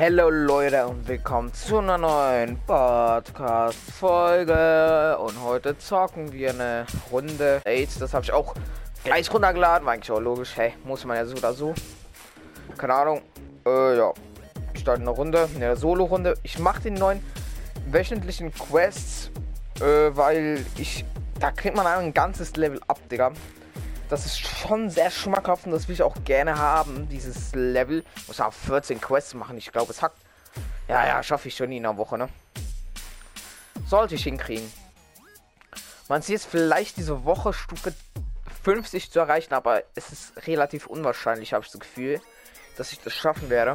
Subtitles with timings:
[0.00, 5.18] Hallo Leute und willkommen zu einer neuen Podcast-Folge.
[5.18, 7.98] Und heute zocken wir eine Runde AIDS.
[7.98, 8.54] Das habe ich auch
[9.02, 9.84] gleich runtergeladen.
[9.84, 10.52] War eigentlich auch logisch.
[10.54, 11.74] Hey, muss man ja so oder so.
[12.76, 13.22] Keine Ahnung.
[13.66, 14.12] Äh, ja.
[14.72, 16.36] Ich starte eine Runde, eine Solo-Runde.
[16.44, 17.20] Ich mache den neuen
[17.90, 19.32] wöchentlichen Quests,
[19.80, 21.04] äh, weil ich.
[21.40, 23.32] Da kriegt man ein ganzes Level ab, Digga.
[24.08, 28.04] Das ist schon sehr schmackhaft und das will ich auch gerne haben, dieses Level.
[28.26, 30.16] Muss auch 14 Quests machen, ich glaube, es hackt.
[30.88, 32.28] Ja, ja, schaffe ich schon in einer Woche, ne?
[33.86, 34.70] Sollte ich hinkriegen.
[36.08, 37.92] Man sieht es vielleicht diese Woche Stufe
[38.62, 42.20] 50 zu erreichen, aber es ist relativ unwahrscheinlich, habe ich das Gefühl,
[42.78, 43.74] dass ich das schaffen werde.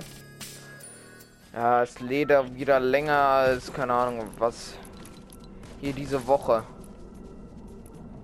[1.54, 4.74] Ja, das Leder wieder länger als, keine Ahnung, was
[5.80, 6.64] hier diese Woche.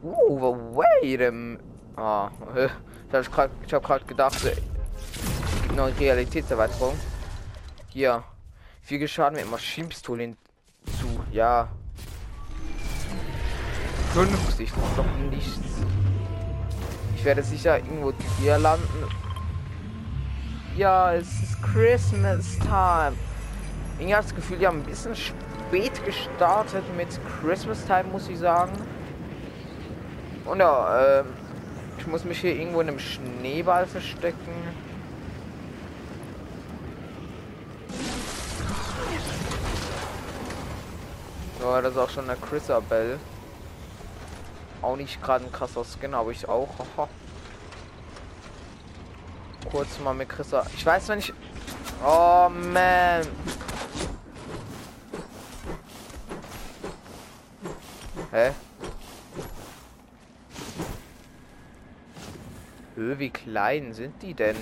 [0.01, 1.68] Uh, wait a
[1.99, 4.37] Ah, ich habe gerade hab grad gedacht,
[5.75, 6.97] noch eine Realitätserweiterung.
[7.89, 8.23] Hier,
[8.81, 10.37] viel Schaden mit Maschinenpistolen
[10.97, 11.67] zu, ja.
[14.13, 15.59] 50, das ist doch nichts.
[17.17, 19.03] Ich werde sicher irgendwo hier landen.
[20.77, 23.17] Ja, es ist Christmas Time.
[23.99, 27.09] Ich habe das Gefühl, die haben ein bisschen spät gestartet mit
[27.41, 28.71] Christmas Time, muss ich sagen.
[30.45, 31.25] Und ja, ähm,
[31.99, 34.53] ich muss mich hier irgendwo in einem Schneeball verstecken.
[41.61, 43.19] Ja, das ist auch schon eine Chrisabel.
[44.81, 46.69] Auch nicht gerade ein krasser Skin, aber ich auch.
[46.79, 47.09] Haha.
[49.69, 50.65] Kurz mal mit Chrissa.
[50.75, 51.33] Ich weiß, wenn ich.
[52.03, 53.27] Oh man.
[58.31, 58.51] Hä?
[62.99, 64.57] Höh, wie klein sind die denn?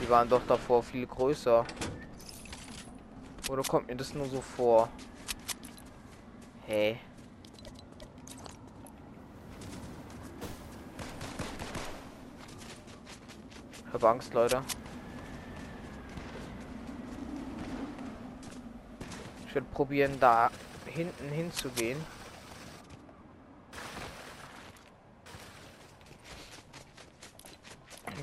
[0.00, 1.66] Die waren doch davor viel größer.
[3.48, 4.88] Oder kommt mir das nur so vor?
[6.66, 6.92] Hä?
[6.92, 7.00] Hey.
[13.88, 14.62] Ich hab Angst, Leute.
[19.48, 20.52] Ich werde probieren, da
[20.86, 21.98] hinten hinzugehen.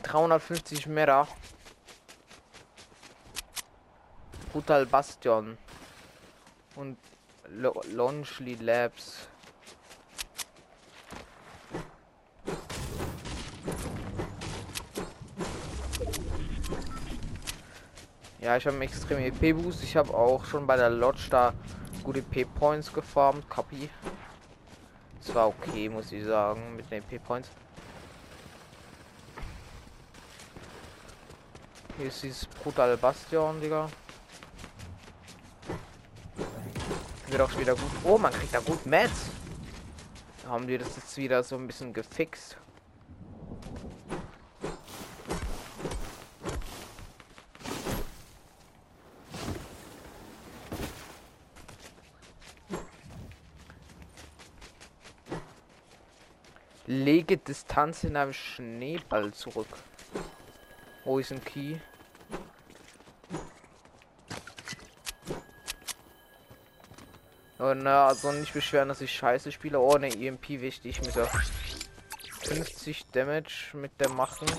[0.08, 1.28] 350 Meter.
[4.54, 5.58] Brutal Bastion.
[6.76, 6.98] Und
[7.50, 9.28] Lo Lonely Labs.
[18.40, 19.84] Ja, ich habe extrem EP-Boost.
[19.84, 21.54] Ich habe auch schon bei der Lodge da
[22.04, 23.50] gute EP-Points gefarmt.
[23.50, 23.90] Copy.
[25.20, 27.50] Das war okay, muss ich sagen, mit den EP-Points.
[31.98, 33.90] Hier ist dieses brutale Bastion, Digga.
[37.28, 37.90] Wird auch wieder gut.
[38.04, 39.32] Oh, man kriegt da gut Mats.
[40.48, 42.56] Haben wir das jetzt wieder so ein bisschen gefixt.
[56.86, 59.68] Lege Distanz in einem Schneeball zurück.
[61.08, 61.78] Wo ist ein Key?
[67.60, 69.80] Oh, na, also nicht beschweren, dass ich scheiße spiele.
[69.80, 71.30] Oh, ne, EMP wichtig mit der
[72.44, 74.50] 50 Damage mit der machen.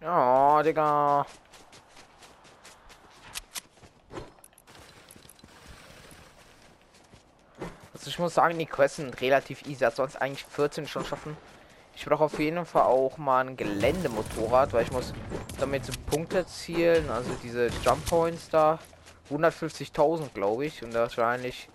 [0.00, 1.26] Oh, Digga.
[8.12, 9.86] Ich muss sagen, die Quests sind relativ easy.
[9.86, 11.34] Also sonst eigentlich 14 schon schaffen.
[11.96, 15.14] Ich brauche auf jeden Fall auch mal ein Geländemotorrad, weil ich muss
[15.58, 17.08] damit so Punkte erzielen.
[17.08, 18.78] Also diese Jump Points da.
[19.30, 20.82] 150.000 glaube ich.
[20.82, 21.70] Und wahrscheinlich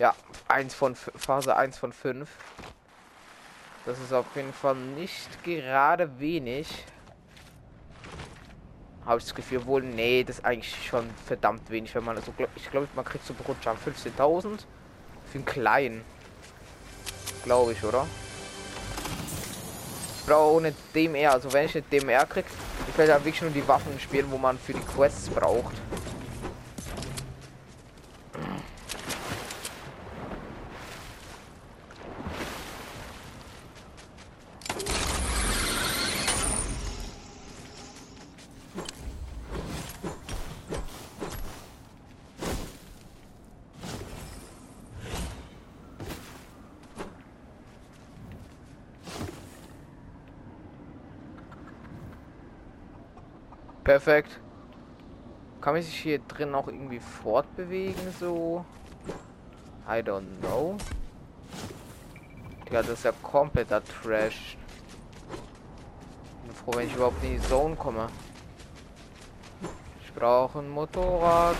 [0.00, 0.12] ja,
[0.48, 2.28] eins von Phase 1 von 5.
[3.86, 6.66] Das ist auf jeden Fall nicht gerade wenig.
[9.06, 12.34] Habe ich das Gefühl, wohl, nee, das ist eigentlich schon verdammt wenig, wenn man so,
[12.56, 14.64] ich glaube, man kriegt so pro Jump 15.000
[15.34, 16.04] einen kleinen.
[17.44, 18.06] Glaube ich, oder?
[20.18, 22.48] Ich brauche ohne DMR, also wenn ich eine DMR kriege,
[22.88, 25.74] ich werde ja wirklich nur die Waffen spielen, wo man für die Quests braucht.
[54.02, 54.40] Perfekt.
[55.60, 58.64] Kann man sich hier drin auch irgendwie fortbewegen, so?
[59.86, 60.78] I don't know.
[62.72, 64.56] Ja, das ist ja kompletter Trash.
[66.44, 68.06] Bin froh, wenn ich überhaupt in die Zone komme.
[70.02, 71.56] Ich brauche ein Motorrad.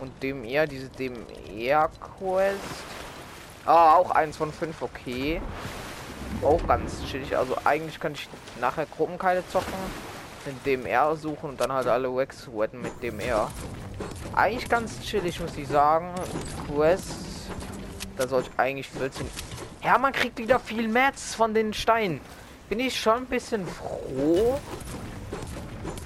[0.00, 2.58] Und dem eher diese dem eher Quest.
[3.66, 5.42] Ah, auch eins von fünf, okay.
[6.42, 7.36] Auch ganz chillig.
[7.36, 8.28] Also eigentlich kann ich
[8.60, 9.72] nachher Gruppenkeile zocken,
[10.46, 13.50] mit dem R suchen und dann halt alle Wax wetten mit dem R.
[14.34, 16.14] Eigentlich ganz chillig, muss ich sagen.
[16.66, 17.16] Quest,
[18.16, 19.26] da soll ich eigentlich 14.
[19.82, 22.20] Ja, man kriegt wieder viel Mats von den Steinen.
[22.68, 24.60] Bin ich schon ein bisschen froh.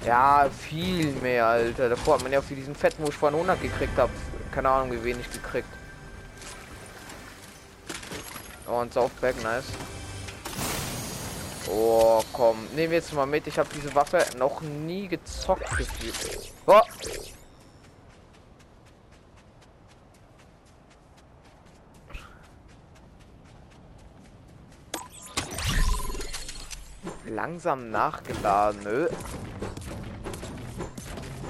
[0.05, 1.89] Ja, viel mehr, Alter.
[1.89, 4.11] Davor hat man ja für diesen Fetten, wo ich vorhin 100 gekriegt habe.
[4.51, 5.67] Keine Ahnung, wie wenig gekriegt.
[8.67, 9.65] Oh, und Softback, nice.
[11.69, 12.67] Oh, komm.
[12.75, 13.47] Nehmen wir jetzt mal mit.
[13.47, 16.51] Ich habe diese Waffe noch nie gezockt gefühlt.
[16.65, 16.81] Oh.
[27.25, 28.83] Langsam nachgeladen.
[28.83, 29.09] Nö.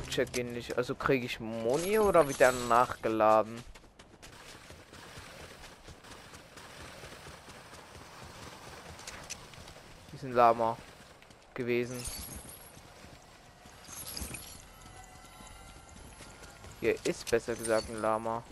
[0.09, 0.77] Check ihn nicht.
[0.77, 3.63] Also kriege ich Moni oder wieder nachgeladen?
[10.23, 10.77] Ein Lama
[11.53, 12.03] gewesen.
[16.79, 18.43] Hier ist besser gesagt ein Lama.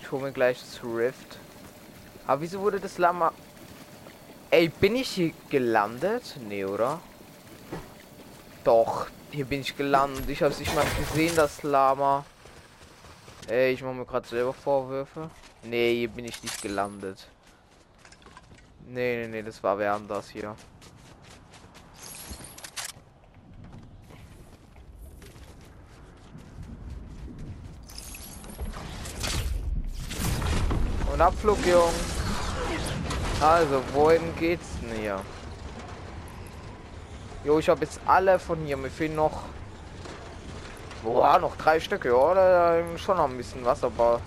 [0.00, 1.38] Ich hole mir gleich das Rift.
[2.26, 3.32] Aber wieso wurde das Lama...
[4.50, 6.36] Ey, bin ich hier gelandet?
[6.48, 7.00] Nee, oder?
[8.62, 10.28] Doch, hier bin ich gelandet.
[10.28, 12.24] Ich habe nicht mal gesehen, das Lama.
[13.48, 15.28] Ey, ich mache mir gerade selber Vorwürfe.
[15.64, 17.26] Nee, hier bin ich nicht gelandet.
[18.86, 20.54] Nee, nee, nee, das war wer anders hier.
[31.12, 31.94] Und Abflug, Jungs.
[33.40, 35.20] Also, wohin geht's denn hier?
[37.44, 38.76] Jo, ich habe jetzt alle von hier.
[38.78, 39.42] Mir fehlen noch.
[41.02, 42.08] Boah, noch drei Stücke.
[42.08, 44.20] Da schon noch ein bisschen was, aber.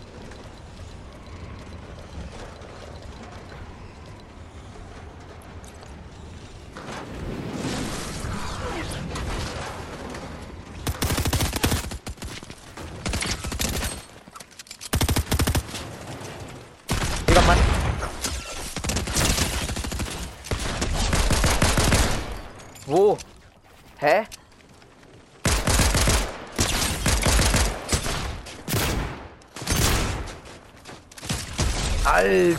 [22.90, 23.18] Wo?
[24.00, 24.24] Hä?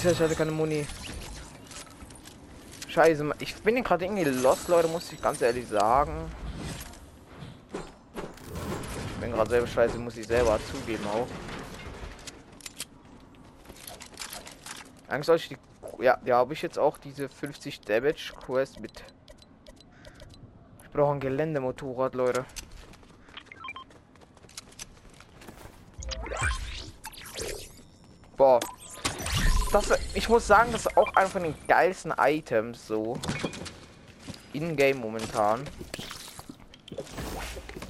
[0.09, 0.87] Alter, ich hatte keine Muni.
[2.89, 6.31] Scheiße, ich bin gerade irgendwie lost, Leute, muss ich ganz ehrlich sagen.
[9.13, 11.27] Ich bin gerade selber scheiße, muss ich selber zugeben auch.
[15.09, 15.59] Eigentlich soll ich die...
[16.01, 19.05] Ja, ja, habe ich jetzt auch diese 50 Damage Quest mit
[20.85, 22.47] ich brauche ein Geländemotorrad, Leute.
[28.38, 28.59] Boah.
[29.71, 33.19] Das, ich muss sagen, das ist auch einer von den geilsten Items so.
[34.55, 35.69] In-game momentan.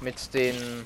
[0.01, 0.85] Mit den...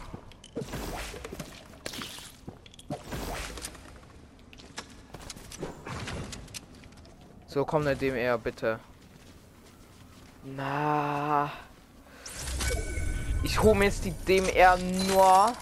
[7.47, 8.79] So, komm, der DMR, bitte.
[10.45, 11.53] Na.
[13.43, 14.77] Ich hole mir jetzt die DMR
[15.09, 15.53] nur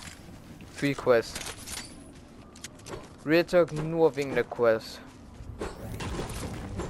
[0.74, 1.38] für die Quest.
[3.24, 3.44] Real
[3.84, 5.00] nur wegen der Quest.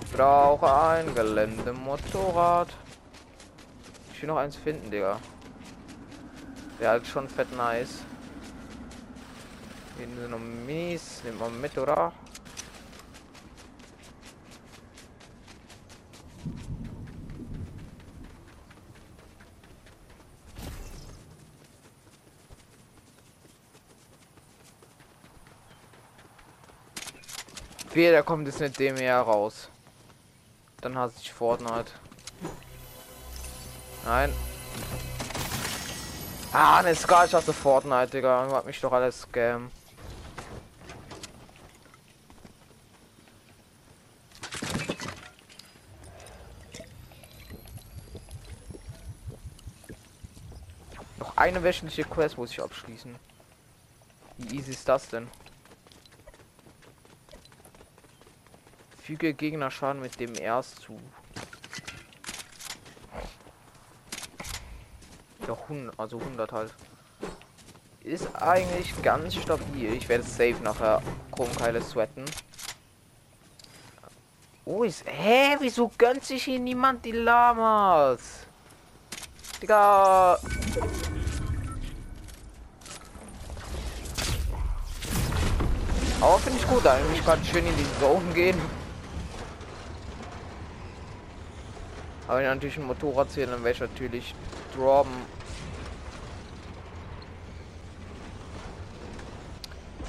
[0.05, 2.69] Ich brauche ein Geländemotorrad.
[4.13, 5.19] Ich will noch eins finden, Digga.
[6.79, 8.01] Wäre halt schon fett nice.
[9.97, 11.23] Hier sind noch Minis.
[11.25, 12.13] Nehmen wir mit, oder?
[28.01, 29.69] Wehe, da kommt es mit dem her raus.
[30.81, 31.93] Dann hat sich Fortnite.
[34.07, 34.33] Nein.
[36.51, 38.51] Ah, ne, Sky, ich hasse Fortnite, Digga.
[38.53, 39.71] Hat mich doch alles scam.
[51.19, 53.15] Noch Eine wöchentliche Quest muss ich abschließen.
[54.39, 55.29] Wie easy ist das denn?
[59.11, 60.97] Füge Gegner Schaden mit dem erst zu.
[65.49, 66.73] Ja, 100, also 100 halt.
[68.05, 69.95] Ist eigentlich ganz stabil.
[69.95, 71.03] Ich werde safe nachher
[71.33, 72.25] Chromkeile sweaten.
[74.65, 75.03] Oh, ist.
[75.07, 75.57] Hä?
[75.59, 78.47] Wieso gönnt sich hier niemand die Lamas?
[79.61, 80.39] Digga.
[86.21, 88.80] Aber finde ich gut, eigentlich kann schön in die Zone gehen.
[92.31, 94.35] Aber wenn ich natürlich ein Motorrad zählen, dann werde ich natürlich
[94.77, 95.11] droppen.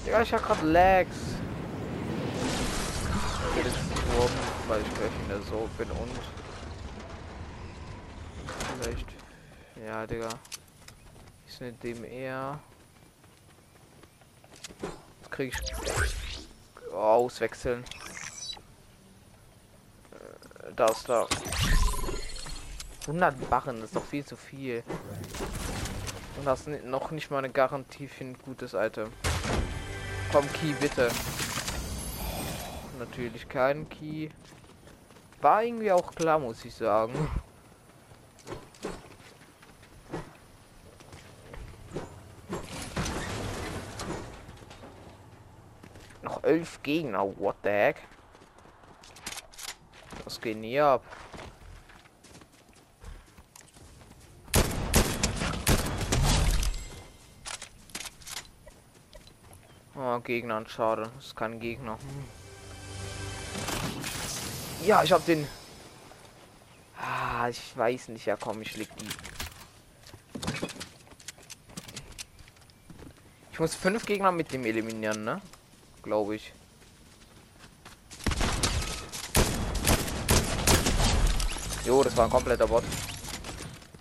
[0.06, 1.16] Ja, ich habe gerade Lags.
[3.56, 4.38] Ich droppen,
[4.68, 6.12] weil ich gleich in der Zone bin und
[8.84, 9.08] vielleicht.
[9.84, 10.30] Ja, Digga.
[11.48, 12.60] Ist eine DMR
[15.32, 17.84] kriege ich auswechseln.
[20.12, 21.25] Äh, das da.
[23.01, 24.84] 100 Barren ist doch viel zu viel.
[26.38, 29.10] Und hast noch nicht mal eine Garantie für ein gutes Item.
[30.31, 31.10] Komm, Key, bitte.
[33.00, 34.29] Natürlich kein Key.
[35.41, 37.13] War irgendwie auch klar, muss ich sagen.
[46.43, 47.24] elf Gegner.
[47.38, 47.96] What the heck?
[50.25, 51.03] Was geht hier ab?
[60.32, 61.12] Oh, Gegner, schade.
[61.14, 61.98] Das ist kein Gegner.
[62.00, 62.26] Hm.
[64.88, 65.46] Ja, ich hab den.
[66.98, 68.26] Ah, ich weiß nicht.
[68.26, 69.10] Ja, komm, ich leg die.
[73.52, 75.42] Ich muss fünf Gegner mit dem eliminieren, ne?
[76.02, 76.54] glaube ich.
[81.86, 82.86] Jo, das war ein kompletter Bot.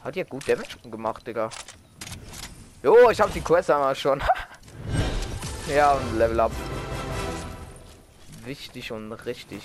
[0.04, 1.50] Hat ja gut Damage gemacht, Digga.
[2.84, 4.22] Jo, ich habe die Quest einmal schon.
[5.74, 6.52] Ja, und Level up.
[8.44, 9.62] Wichtig und richtig.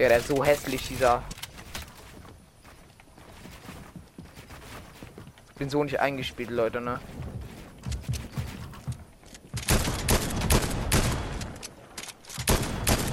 [0.00, 0.22] Ja, der
[0.70, 1.22] hässlich, dieser.
[5.58, 7.00] Bin so nicht eingespielt, Leute, ne?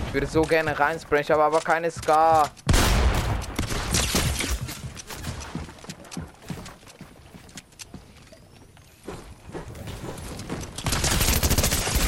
[0.08, 2.50] Ich würde so gerne reinsprayen, ich habe aber keine Scar.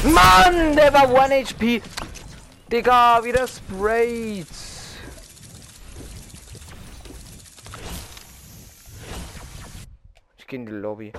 [0.04, 1.82] Mann, der war 1 HP.
[2.72, 3.62] Digga, wie das
[10.50, 10.54] sprayt.
[10.54, 11.14] in die Lobby.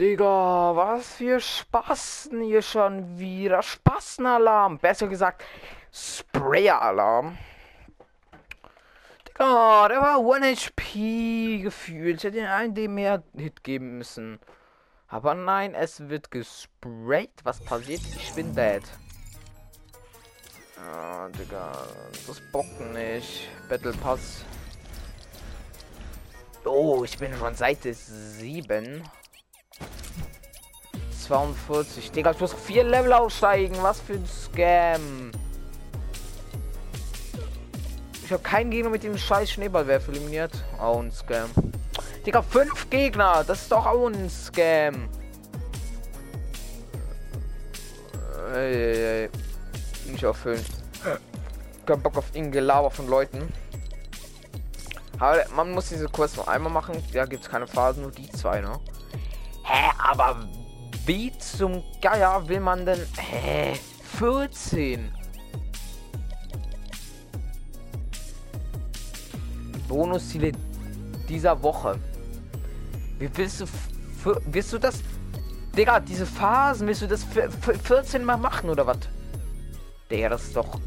[0.00, 3.62] Digga, was für Spasten hier schon wieder.
[3.62, 4.78] Spastenalarm.
[4.78, 5.44] Besser gesagt,
[5.92, 7.38] Sprayer-Alarm.
[9.28, 12.18] Digga, der war 1 HP gefühlt.
[12.18, 14.40] Ich hätte den einen dem mehr Hit geben müssen.
[15.08, 17.32] Aber nein, es wird gesprayt.
[17.44, 18.00] Was passiert?
[18.16, 18.82] Ich bin dead.
[20.78, 21.72] Ah, Digga,
[22.26, 23.48] das bockt nicht.
[23.68, 24.44] Battle Pass.
[26.64, 29.02] Oh, ich bin schon Seite 7.
[31.26, 32.10] 42.
[32.12, 33.76] Digga, ich muss vier Level aussteigen.
[33.80, 35.32] Was für ein Scam.
[38.24, 40.52] Ich habe keinen Gegner mit dem scheiß Schneeballwerf eliminiert.
[40.78, 41.50] Auch ein Scam.
[42.24, 43.44] Digga, fünf Gegner.
[43.44, 45.08] Das ist doch auch ein Scam.
[48.54, 49.30] Ey, ey, ey.
[50.06, 50.64] Nicht erfüllen.
[51.86, 53.52] Kein Bock auf irgendein Gelaber von Leuten.
[55.22, 57.00] Aber man muss diese Quest nur einmal machen.
[57.12, 58.80] Da gibt es keine Phasen, nur die zwei, ne?
[59.62, 60.48] Hä, aber
[61.06, 62.98] wie zum Geier will man denn.
[63.16, 63.78] Hä?
[64.18, 65.14] 14.
[69.86, 70.50] Bonusziele
[71.28, 72.00] dieser Woche.
[73.20, 73.66] Wie willst du.
[74.46, 75.04] Willst du das.
[75.76, 77.24] Digga, diese Phasen, willst du das
[77.84, 78.98] 14 mal machen oder was?
[80.10, 80.80] Digga, das ist doch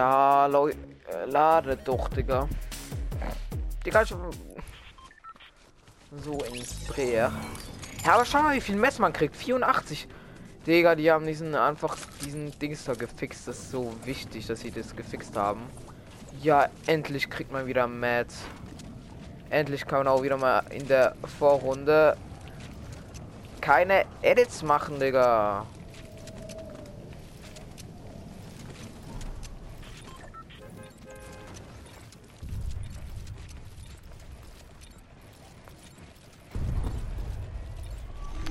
[0.00, 0.74] do lỗi.
[1.12, 2.48] Äh, lade doch, Digga.
[3.84, 4.14] Digga, ich...
[6.24, 7.14] So ins Dreh.
[7.14, 7.32] Ja,
[8.04, 9.36] aber schau mal, wie viel Mess man kriegt.
[9.36, 10.08] 84.
[10.66, 13.46] Digga, die haben diesen einfach diesen Dings da gefixt.
[13.46, 15.62] Das ist so wichtig, dass sie das gefixt haben.
[16.42, 18.28] Ja, endlich kriegt man wieder Mad.
[19.50, 22.16] Endlich kann man auch wieder mal in der Vorrunde
[23.60, 25.66] keine Edits machen, Digga.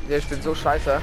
[0.10, 1.00] Ja, ich bin so scheiße.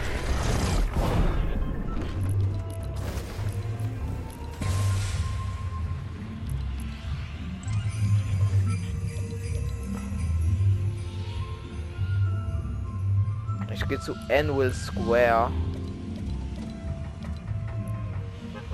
[13.73, 15.53] Ich gehe zu Anvil Square.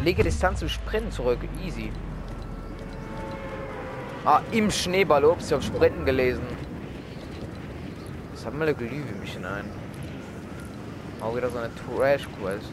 [0.00, 1.40] Lege Distanz zum Sprinten zurück.
[1.62, 1.92] Easy.
[4.24, 5.26] Ah, im Schneeball.
[5.26, 6.46] Ups, ich habe Sprinten gelesen.
[8.32, 9.81] Sammle Glühwürmchen ein.
[11.22, 12.66] Auch wieder so eine Trash-Quest.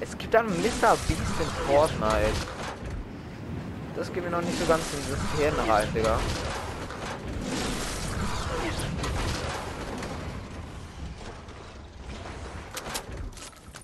[0.00, 0.96] Es gibt dann Mr.
[1.08, 2.32] Beast in Fortnite.
[3.96, 6.18] Das geht mir noch nicht so ganz in das Hirn rein, Digga.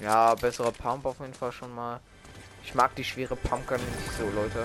[0.00, 1.98] Ja, bessere Pump auf jeden Fall schon mal.
[2.62, 4.64] Ich mag die schwere Pumpgun nicht so, Leute.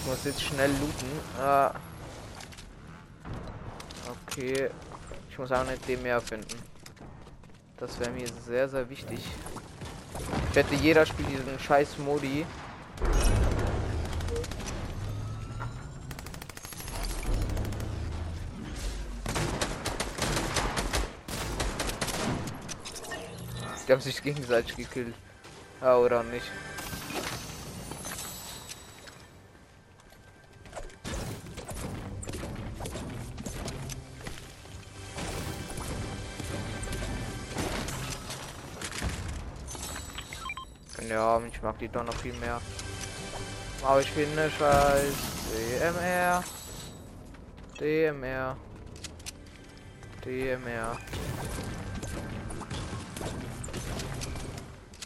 [0.00, 1.10] Ich muss jetzt schnell looten.
[1.38, 1.89] Äh
[4.30, 4.70] okay.
[5.30, 6.56] Ich muss auch nicht dem mehr finden.
[7.78, 9.20] Das wäre mir sehr, sehr wichtig.
[10.50, 12.44] Ich wette, jeder spielt diesen scheiß Modi.
[23.86, 25.14] Die haben sich gegenseitig gekillt.
[25.80, 26.46] Ja, oder nicht?
[41.60, 42.58] Ich mag die doch noch viel mehr.
[43.82, 45.12] Aber ich finde scheiß
[45.52, 46.42] DMR.
[47.78, 48.56] DMR.
[50.24, 50.98] DMR.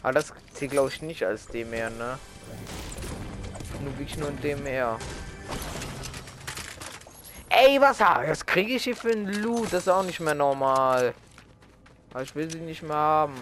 [0.01, 2.17] Aber das zählt glaube ich nicht als DMR, ne?
[3.81, 4.97] Nur wirklich nur ein DMR.
[7.49, 9.73] Ey, was das kriege ich hier für ein Loot?
[9.73, 11.13] Das ist auch nicht mehr normal.
[12.11, 13.35] Aber ich will sie nicht mehr haben.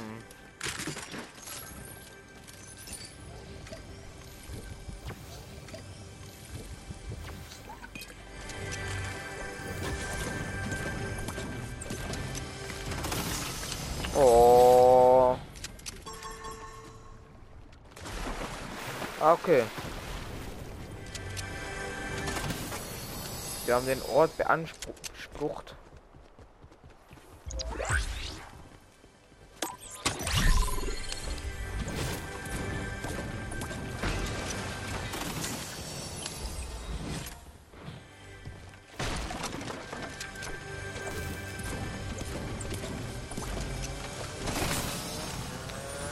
[19.44, 19.64] Okay.
[23.66, 25.76] Wir haben den Ort beansprucht.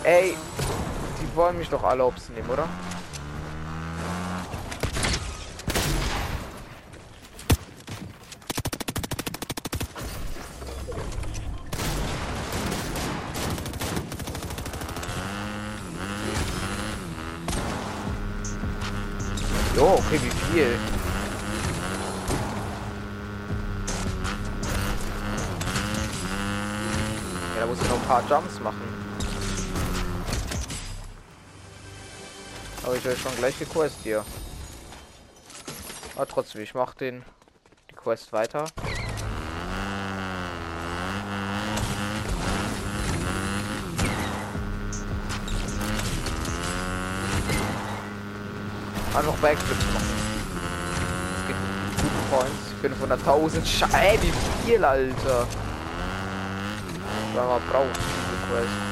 [0.03, 0.35] Ey,
[1.21, 2.67] die wollen mich doch alle obs nehmen, oder?
[33.41, 34.25] Aber ich will schon gleich die Quest hier.
[36.15, 37.25] Aber trotzdem, ich mache den
[37.89, 38.65] die Quest weiter.
[49.15, 50.05] Einfach Backflips machen.
[51.35, 51.59] Es gibt
[51.97, 53.55] gute Points.
[53.57, 55.47] 500.000 Schei, wie viel, Alter.
[57.33, 58.90] Was man braucht, diese Quest.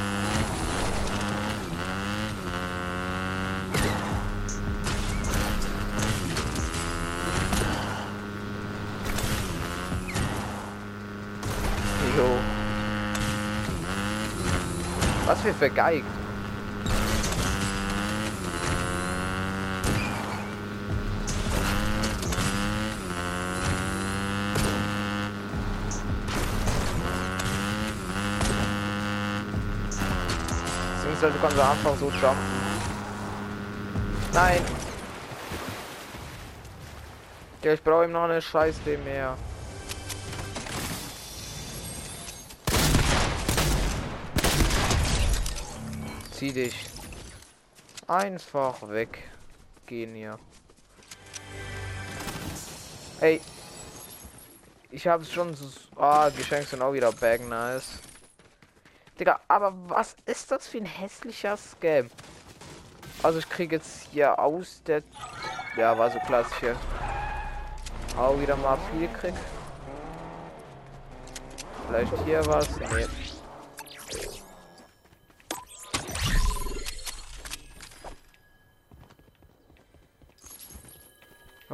[15.40, 16.06] Was für vergeigt.
[31.14, 32.38] ist halt, du kannst einfach so jumpen.
[34.34, 34.62] Nein.
[37.64, 39.38] Ja, ich brauche ihm noch eine scheiß mehr.
[46.40, 46.86] Zieh dich.
[48.08, 49.30] Einfach weg.
[49.86, 50.40] Gehen hier.
[53.20, 53.42] Ey.
[54.90, 55.70] Ich habe schon so...
[55.98, 58.00] Ah, Geschenke sind auch wieder bag nice.
[59.20, 62.10] Digga, aber was ist das für ein hässlicher Scam?
[63.22, 65.04] Also ich kriege jetzt hier aus der...
[65.76, 66.78] Ja, war so klassisch hier.
[68.18, 69.34] Auch wieder mal viel krieg.
[71.86, 72.80] Vielleicht hier was?
[72.80, 73.08] Nee.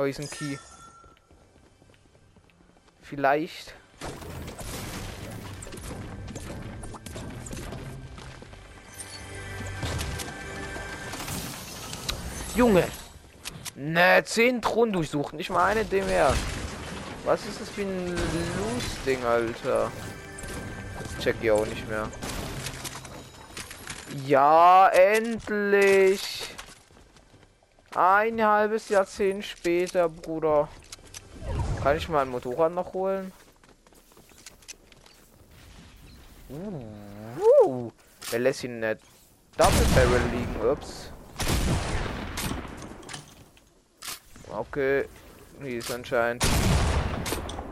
[0.04, 0.58] Ist ein Key.
[3.02, 3.74] Vielleicht.
[12.56, 12.88] Junge!
[13.76, 16.34] Ne, 10 Thron durchsuchen, nicht mal eine dem mehr.
[17.24, 19.92] Was ist das für ein Loose-Ding, Alter?
[21.00, 22.08] Das check ich auch nicht mehr.
[24.26, 26.35] Ja, endlich!
[27.96, 30.68] Ein halbes Jahrzehnt später, Bruder.
[31.82, 33.32] Kann ich mal ein Motorrad noch holen?
[36.50, 37.90] Uh,
[38.30, 39.00] wer lässt ihn nicht
[39.56, 40.70] Double Barrel liegen?
[40.70, 41.14] Ups.
[44.52, 45.08] Okay.
[45.60, 46.44] Wie ist anscheinend.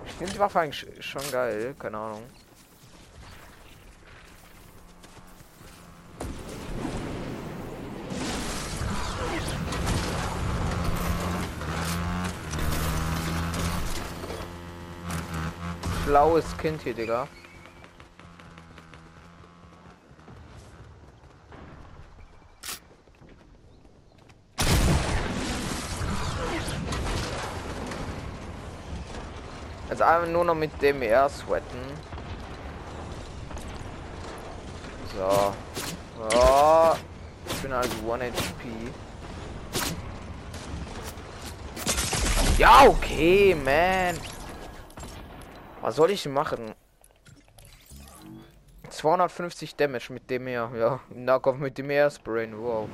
[0.05, 1.75] Ich finde die Waffe eigentlich schon geil.
[1.77, 2.23] Keine Ahnung.
[16.05, 17.27] Blaues Kind hier, Digga.
[29.89, 31.63] Jetzt einfach nur noch mit dem R sweaten.
[35.15, 35.53] So.
[36.17, 36.97] So.
[37.47, 38.69] Ich bin halt 1 HP.
[42.57, 44.32] Ja, okay, man.
[45.83, 46.73] Was soll ich machen?
[48.89, 50.71] 250 Damage mit dem her.
[50.73, 51.25] Ja, im
[51.57, 52.57] mit dem Air Sprain.
[52.57, 52.87] Wow.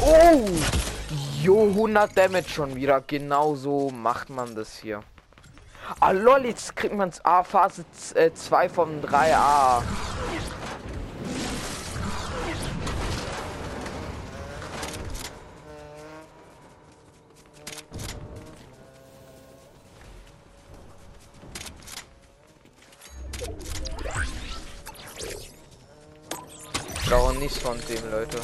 [0.00, 0.48] Oh!
[1.42, 3.02] Jo, 100 Damage schon wieder.
[3.02, 5.02] Genau so macht man das hier.
[6.00, 7.84] Ah, lol, jetzt kriegt man A Phase
[8.34, 9.82] 2 äh, vom 3a.
[27.12, 28.38] brauche nichts von dem, Leute.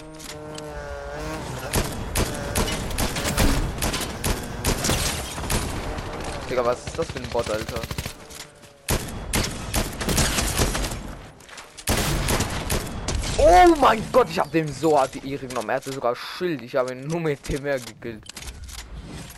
[6.50, 7.80] Digga, was ist das für ein Bot, Alter?
[13.36, 15.68] Oh mein Gott, ich habe dem so hart die Ehre genommen.
[15.68, 16.62] Er hatte sogar Schild.
[16.62, 18.24] Ich habe ihn nur mit dem mehr gekillt.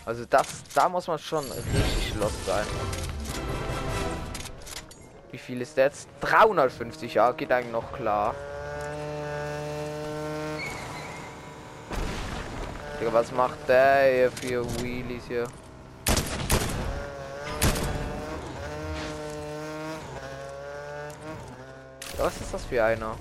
[0.07, 2.67] Also das, da muss man schon richtig los sein.
[5.33, 6.09] Wie viel ist jetzt?
[6.21, 8.37] 350, ja, geht eigentlich noch klar.
[13.01, 15.47] Digga, was macht der hier für Wheelies hier?
[22.23, 23.17] Was ist das für einer?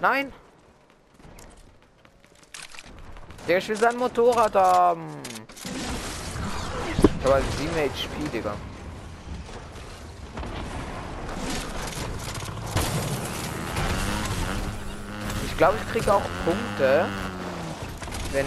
[0.00, 0.32] Nein!
[3.48, 5.08] Der will sein Motorrad haben.
[7.02, 8.54] Ich habe 7 HP, Digga.
[15.46, 17.06] Ich glaube, ich kriege auch Punkte,
[18.30, 18.46] wenn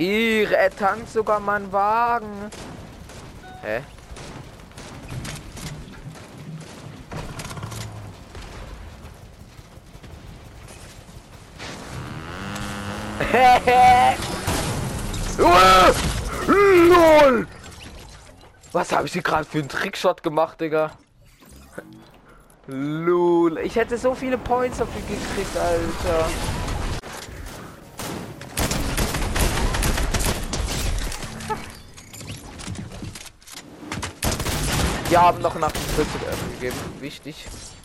[0.00, 2.50] Ihre, tankt sogar meinen Wagen.
[3.60, 3.82] Hä?
[16.46, 17.46] LOL!
[18.72, 20.92] Was habe ich hier gerade für einen Trickshot gemacht, Digga?
[22.68, 23.58] LOL.
[23.58, 26.26] Ich hätte so viele Points dafür gekriegt, Alter.
[35.10, 36.20] Wir haben noch nach dem Viertel
[36.52, 36.76] gegeben.
[37.00, 37.44] Wichtig.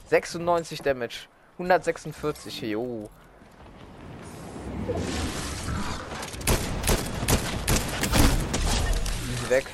[0.10, 1.28] 96 Damage.
[1.58, 2.62] 146.
[2.62, 3.10] Jo.
[9.28, 9.66] Easy weg.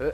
[0.00, 0.12] Äh.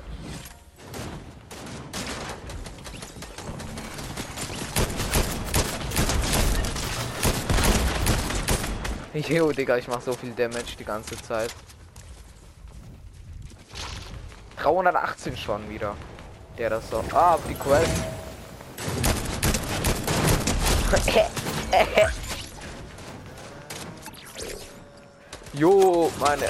[9.35, 11.55] Jo, Digga, ich mach so viel Damage die ganze Zeit.
[14.65, 15.95] 318 schon wieder.
[16.57, 17.05] Der das so.
[17.13, 17.91] Ah, die Quest.
[25.53, 26.47] jo, meine.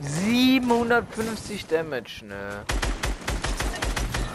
[0.00, 2.64] Siebenhundertfünfzig Damage, ne?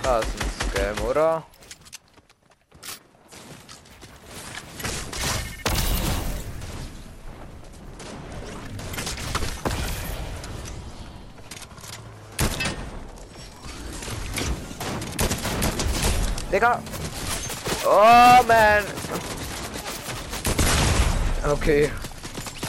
[0.01, 1.43] Das ist ein Scam, oder?
[16.57, 16.81] Digga.
[17.85, 18.83] Oh, man.
[21.51, 21.91] Okay.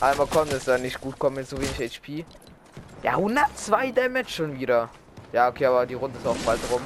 [0.02, 2.26] Einmal konnte es ja nicht gut kommen mit so wenig HP.
[3.02, 4.90] Ja, 102 Damage schon wieder.
[5.32, 6.82] Ja, okay, aber die Runde ist auch bald rum.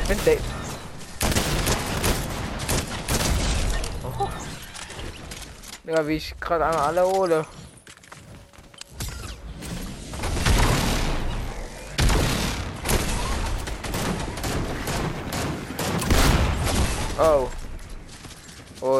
[0.00, 0.42] Ich finde Dave.
[4.04, 4.28] Oh.
[5.86, 7.46] Ja, wie ich gerade einmal alle hole.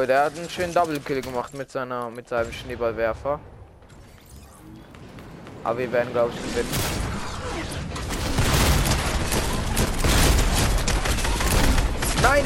[0.08, 3.38] Der hat einen schönen Double Kill gemacht mit seiner mit seinem Schneeballwerfer.
[5.64, 6.68] Aber wir werden glaube ich gewinnen.
[12.22, 12.44] Nein!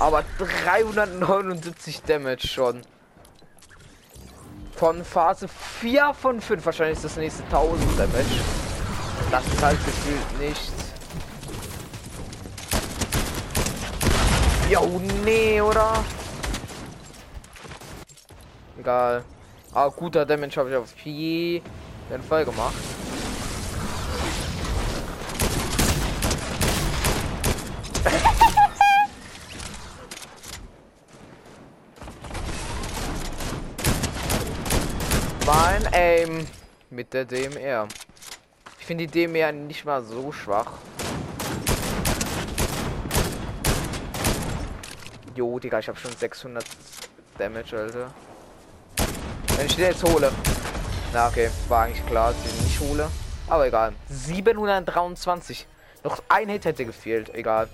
[0.00, 2.82] Aber 379 Damage schon.
[4.74, 5.46] Von Phase
[5.80, 6.64] 4 von 5.
[6.64, 8.40] Wahrscheinlich ist das nächste 1000 Damage.
[9.30, 10.72] Das ist halt gefühlt nichts.
[14.70, 16.02] Jo, nee, oder?
[18.80, 19.24] Egal.
[19.74, 21.62] Ah, guter Damage habe ich auf jeden
[22.26, 22.72] Fall gemacht.
[35.46, 36.46] mein Aim
[36.88, 37.86] mit der DMR.
[38.78, 40.72] Ich finde die DMR nicht mal so schwach.
[45.34, 46.64] Jo, Digga, ich habe schon 600
[47.36, 48.10] Damage, Alter.
[49.60, 50.32] Wenn ich den jetzt hole.
[51.12, 53.10] Na, okay, war eigentlich klar, dass ich den nicht hole.
[53.46, 53.92] Aber egal.
[54.08, 55.66] 723.
[56.02, 57.34] Noch ein Hit hätte gefehlt.
[57.34, 57.68] Egal.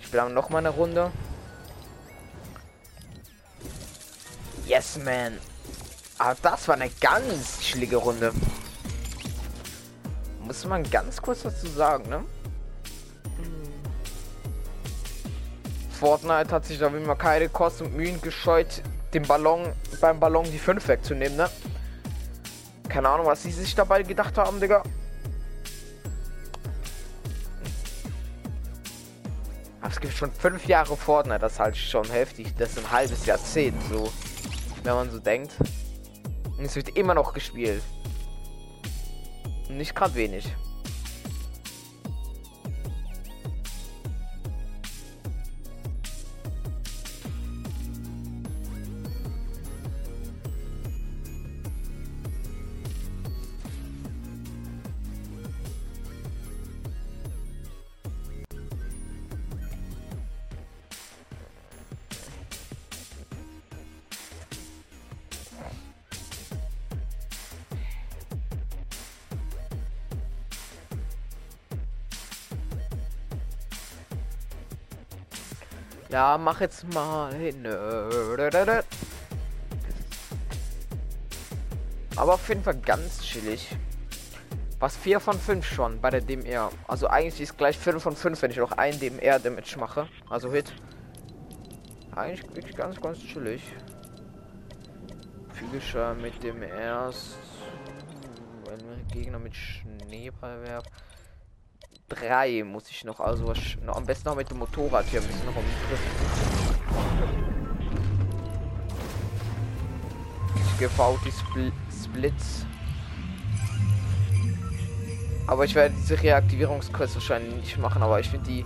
[0.00, 1.10] Ich spiele noch mal eine Runde.
[4.64, 5.38] Yes, man.
[6.16, 8.32] Aber das war eine ganz schläge Runde.
[10.46, 12.24] Muss man ganz kurz dazu sagen, ne?
[15.90, 18.82] Fortnite hat sich da wie immer keine Kosten und Mühen gescheut,
[19.14, 21.50] den Ballon beim Ballon die 5 wegzunehmen, ne?
[22.88, 24.82] Keine Ahnung, was sie sich dabei gedacht haben, Digga.
[29.80, 32.54] Aber es gibt schon fünf Jahre Fortnite, das ist halt schon heftig.
[32.56, 34.10] Das ist ein halbes Jahrzehnt, so.
[34.82, 35.52] Wenn man so denkt.
[36.56, 37.82] Und es wird immer noch gespielt.
[39.68, 40.52] Nicht gerade wenig.
[76.18, 77.64] Ja, mach jetzt mal hin.
[82.16, 83.68] Aber auf jeden Fall ganz chillig.
[84.80, 86.72] Was 4 von 5 schon bei der DMR.
[86.88, 90.08] Also eigentlich ist gleich 5 von 5, wenn ich noch ein DMR Damage mache.
[90.28, 90.72] Also Hit.
[92.16, 93.62] Eigentlich wirklich ganz, ganz chillig.
[95.52, 97.36] Fügischer mit dem erst.
[98.64, 100.90] Wenn Gegner mit Schneeball werfen.
[102.08, 103.52] Drei muss ich noch, also
[103.84, 106.10] noch, am besten noch mit dem Motorrad hier ein bisschen noch umgriffen.
[110.56, 112.64] Ich GV die Spl Splits.
[115.46, 118.64] Aber ich werde diese Reaktivierungsquest wahrscheinlich nicht machen, aber ich finde die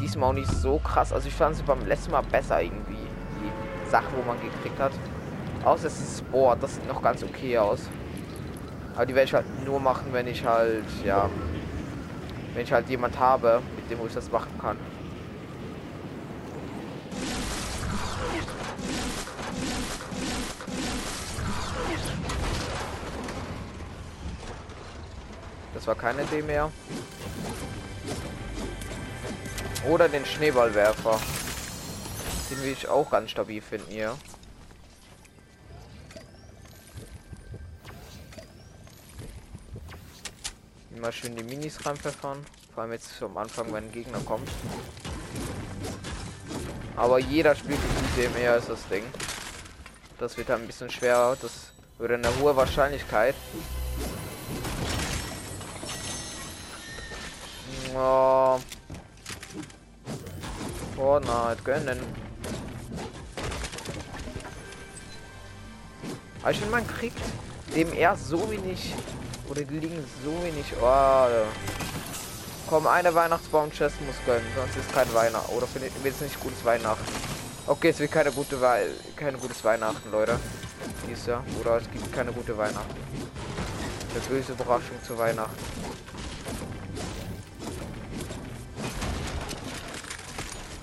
[0.00, 1.12] diesmal auch nicht so krass.
[1.12, 2.94] Also ich fand sie beim letzten Mal besser irgendwie.
[2.94, 4.92] Die Sachen, wo man gekriegt hat.
[5.64, 7.88] Außer es ist Sport, das sieht noch ganz okay aus.
[8.94, 11.28] Aber die werde ich halt nur machen, wenn ich halt, ja,
[12.54, 14.76] wenn ich halt jemand habe, mit dem ich das machen kann.
[25.74, 26.72] Das war keine Idee mehr.
[29.88, 31.20] Oder den Schneeballwerfer.
[32.50, 34.16] Den will ich auch ganz stabil finden hier.
[41.08, 42.44] Immer schön die Minis reinpfeffern.
[42.74, 44.46] Vor allem jetzt am Anfang, wenn ein Gegner kommt.
[46.96, 49.04] Aber jeder spielt die DMR ist das Ding.
[50.18, 51.34] Das wird ein bisschen schwerer.
[51.40, 53.34] Das würde eine hohe Wahrscheinlichkeit.
[57.96, 58.60] Oh.
[60.94, 62.00] Fortnite gönnen.
[66.42, 67.22] Aber ich finde, man kriegt
[67.74, 68.92] dem erst so wenig
[69.48, 70.66] oder die liegen so wenig.
[70.80, 71.26] Oh,
[72.68, 75.50] Komm, eine Weihnachtsbaum-Chest muss gönnen, sonst ist kein Weihnachten.
[75.56, 77.02] Oder findet jetzt nicht gutes Weihnachten?
[77.66, 78.84] Okay, es wird keine gute Wei
[79.16, 80.38] keine gutes Weihnachten, Leute.
[81.08, 81.42] Dies Jahr.
[81.60, 82.94] Oder es gibt keine gute Weihnachten.
[84.10, 85.56] Eine böse Überraschung zu Weihnachten.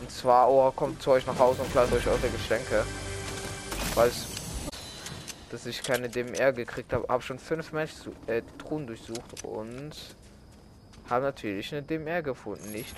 [0.02, 2.84] Und zwar, oh, kommt zu euch nach Hause und klaut euch eure Geschenke.
[3.94, 4.25] Weil es
[5.56, 7.08] dass ich keine DMR gekriegt habe.
[7.08, 9.94] Habe schon fünf Menschen äh, Truhen durchsucht und
[11.10, 12.94] habe natürlich eine DMR gefunden, nicht?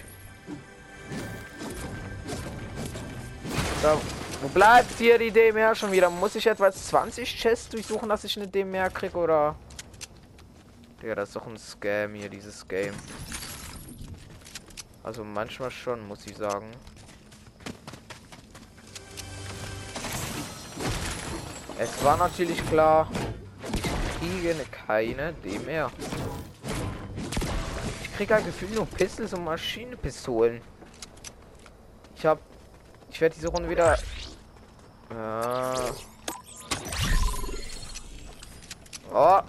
[3.84, 4.02] So,
[4.42, 6.10] wo bleibt hier die DMR schon wieder?
[6.10, 9.56] Muss ich etwa 20 Chests durchsuchen, dass ich eine DMR kriege oder?
[11.04, 12.96] Ja, das ist doch ein Scam hier, dieses Game.
[15.04, 16.72] Also manchmal schon, muss ich sagen.
[21.80, 23.08] Es war natürlich klar,
[23.76, 23.82] ich
[24.20, 25.92] kriege keine DMR.
[28.02, 30.62] Ich kriege ein Gefühl nur Pistols und Maschinenpistolen.
[32.16, 32.42] Ich habe,
[33.12, 33.94] ich werde diese Runde wieder.
[33.94, 35.92] Äh
[39.14, 39.42] oh.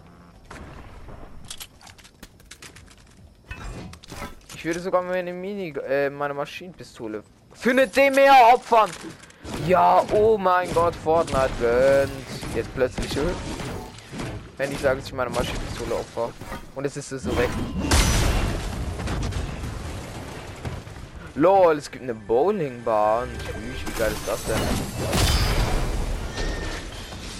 [4.55, 7.23] Ich würde sogar meine Mini, äh, meine Maschinenpistole
[7.55, 8.91] für eine DMR opfern.
[9.67, 12.11] Ja, oh mein Gott, Fortnite gönnt.
[12.55, 13.11] Jetzt plötzlich.
[14.57, 16.31] Wenn ich sage, dass ich meine Maschinenpistole opfer.
[16.75, 17.51] Und es ist so weg.
[21.35, 23.29] Lol, es gibt eine Bowlingbahn.
[23.39, 24.57] Tschüss, wie geil ist das denn?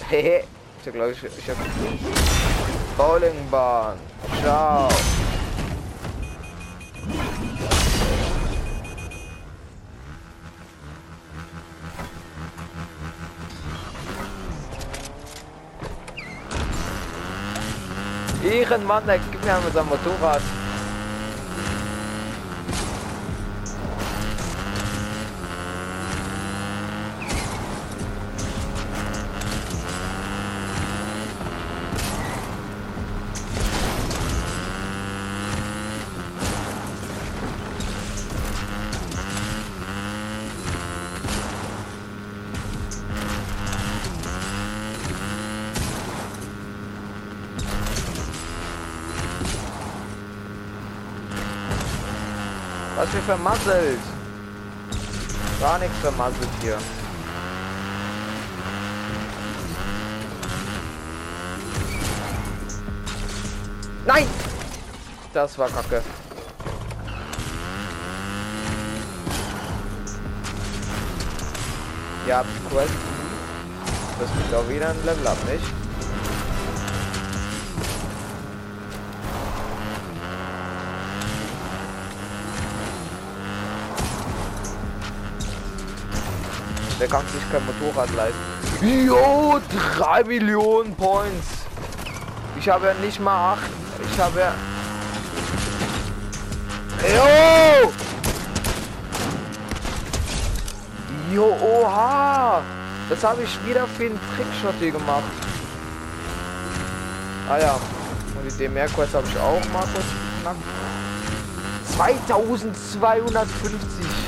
[0.09, 0.43] Hehe.
[0.85, 1.59] ich glaube, ich, ich habe
[2.97, 3.97] Bowlingbahn.
[4.41, 4.87] Ciao.
[18.49, 20.41] Ehrenmann, der gibt mir mit seinem Motorrad.
[52.99, 53.99] Was wir vermasselt.
[55.61, 56.77] Gar nichts vermasselt hier.
[64.05, 64.27] Nein!
[65.33, 66.01] Das war kacke.
[72.27, 72.83] Ja, cool.
[74.19, 75.78] Das wird auch wieder ein Level ab, nicht?
[86.99, 88.39] Der kann sich kein Motorrad leisten.
[89.05, 89.59] Jo,
[89.97, 91.47] 3 Millionen Points.
[92.57, 93.61] Ich habe ja nicht mal 8.
[94.11, 94.51] Ich habe ja...
[97.07, 97.93] Jo!
[101.33, 102.61] Jo, oha!
[103.09, 105.23] Das habe ich wieder für einen Trickshot hier gemacht.
[107.49, 107.79] Ah ja.
[108.35, 110.63] Und die DMR-Quest habe ich auch mal kurz geknackt.
[111.95, 114.18] 2250.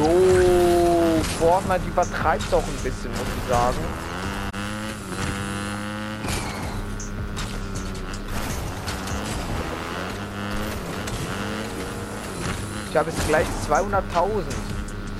[0.00, 3.76] Jo, Fortnite übertreibt doch ein bisschen, muss ich sagen.
[12.88, 14.00] Ich habe jetzt gleich 200.000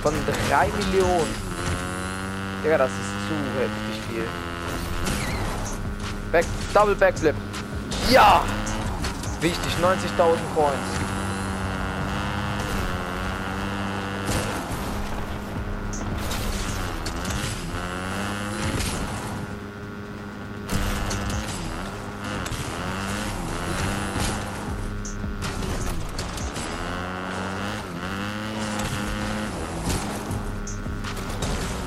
[0.01, 0.13] von
[0.49, 1.35] 3 Millionen.
[2.63, 4.27] Digga, das ist zu heftig viel.
[6.31, 7.35] Back, Double Backflip.
[8.09, 8.43] Ja!
[9.41, 11.20] Wichtig, 90.000 Coins.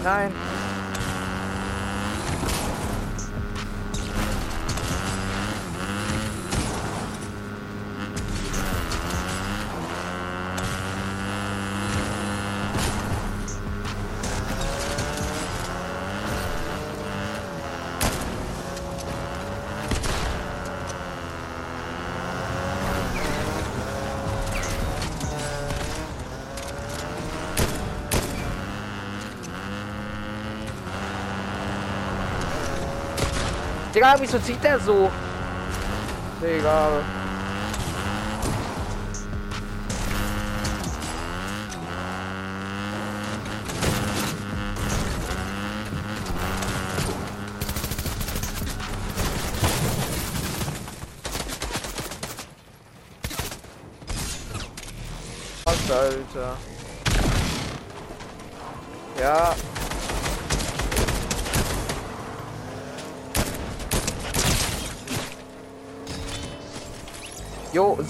[0.05, 0.44] Nein.
[33.95, 35.09] Digga, wieso zieht der so?
[36.43, 37.05] Egal.
[55.89, 56.74] Alter?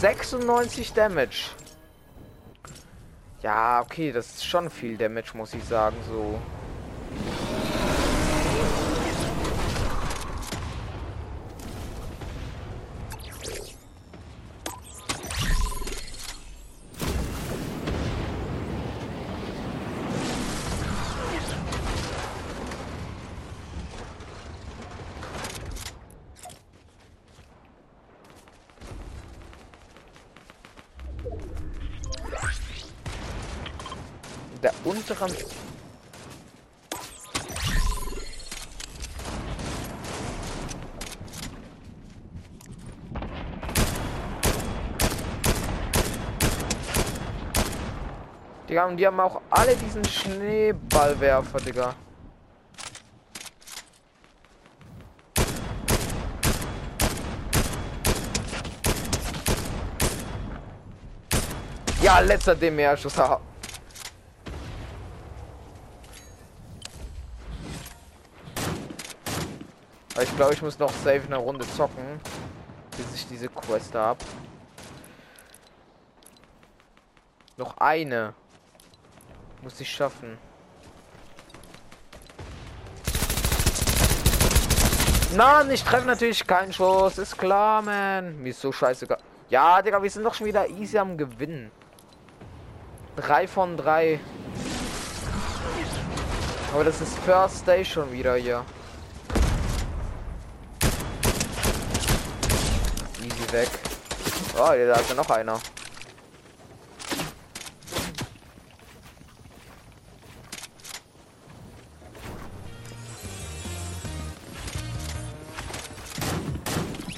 [0.05, 1.49] 96 Damage.
[3.41, 6.39] Ja, okay, das ist schon viel Damage, muss ich sagen, so.
[34.85, 35.33] Unteren
[48.69, 51.95] Die haben, die haben auch alle diesen Schneeballwerfer, Digga.
[62.03, 63.15] Ja, letzter DMR-Schuss.
[70.35, 72.21] Ich glaube, ich muss noch safe eine Runde zocken,
[72.97, 74.19] bis ich diese Quest habe.
[77.57, 78.35] Noch eine.
[79.63, 80.37] Muss ich schaffen.
[85.37, 87.19] Nein, ich treffe natürlich keinen Schuss.
[87.19, 88.37] Ist klar, man.
[88.43, 89.19] Mir ist so scheißegal.
[89.51, 91.71] Ja, Digga, wir sind doch schon wieder easy am Gewinnen.
[93.15, 94.19] Drei von drei.
[96.73, 98.65] Aber das ist First Station wieder hier.
[103.55, 103.69] Weg.
[104.55, 105.61] Oh, da ist noch einer.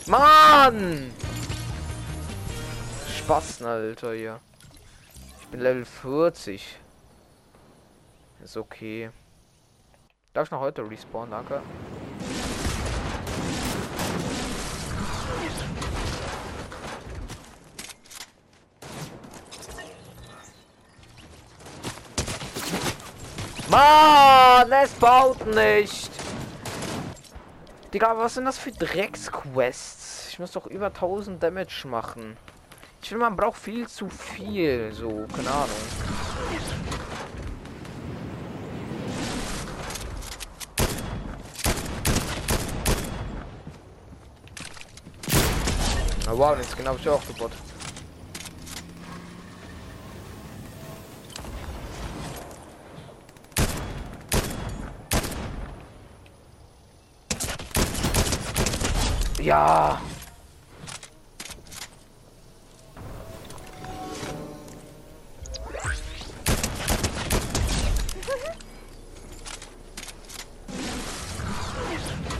[0.06, 1.10] Mann!
[3.18, 4.40] Spasten, Alter, hier.
[5.40, 6.78] Ich bin Level 40.
[8.44, 9.10] Ist okay.
[10.32, 11.62] Darf ich noch heute respawnen, danke.
[23.76, 26.10] Mann, es baut nicht.
[27.92, 30.28] Digga, was sind das für Drecksquests?
[30.30, 32.38] Ich muss doch über 1000 Damage machen.
[33.02, 34.94] Ich finde, man braucht viel zu viel.
[34.94, 35.68] So, keine Ahnung.
[46.24, 47.52] Na wow, jetzt genau ich auch gebaut.
[59.46, 60.00] Ja.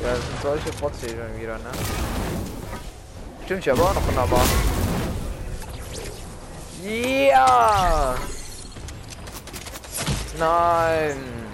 [0.02, 1.70] Ja, das sind solche schon wieder, ne?
[3.44, 4.44] Stimmt, ich habe noch wunderbar.
[6.82, 8.16] Ja!
[10.40, 11.45] Nein!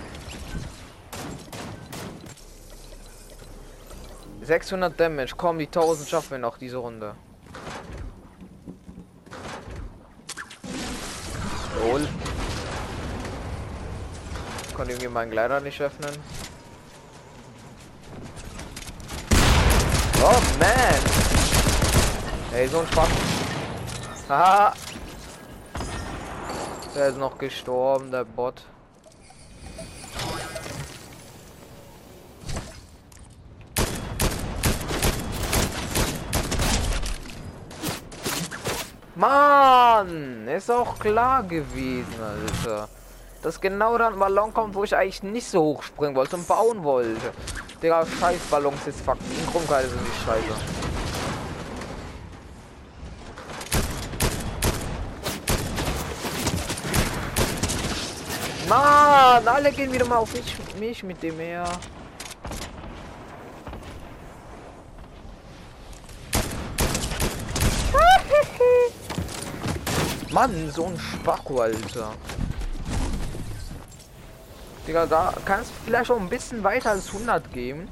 [4.53, 5.32] 600 Damage.
[5.34, 7.14] Komm, die 1000 schaffen wir noch diese Runde.
[11.80, 12.07] Lol.
[14.76, 16.14] Konnte irgendwie meinen Gleiter nicht öffnen.
[20.22, 21.00] Oh man!
[22.53, 23.09] Ey, so ein Spaß.
[24.28, 24.74] Haha!
[26.94, 28.66] Der ist noch gestorben, der Bot.
[39.14, 42.88] Mann, ist auch klar gewesen, Alter.
[43.42, 46.48] Dass genau dann ein Ballon kommt, wo ich eigentlich nicht so hoch springen wollte und
[46.48, 47.32] bauen wollte.
[47.82, 50.44] Digga, scheiß Ballons ist fucking Krummkeile sind die Scheiße.
[58.68, 61.64] Mann, alle gehen wieder mal auf mich, mich mit dem her.
[70.33, 72.14] Mann, so ein Spacko, Alter.
[74.87, 77.89] Digga, da kannst du vielleicht auch ein bisschen weiter als 100 geben.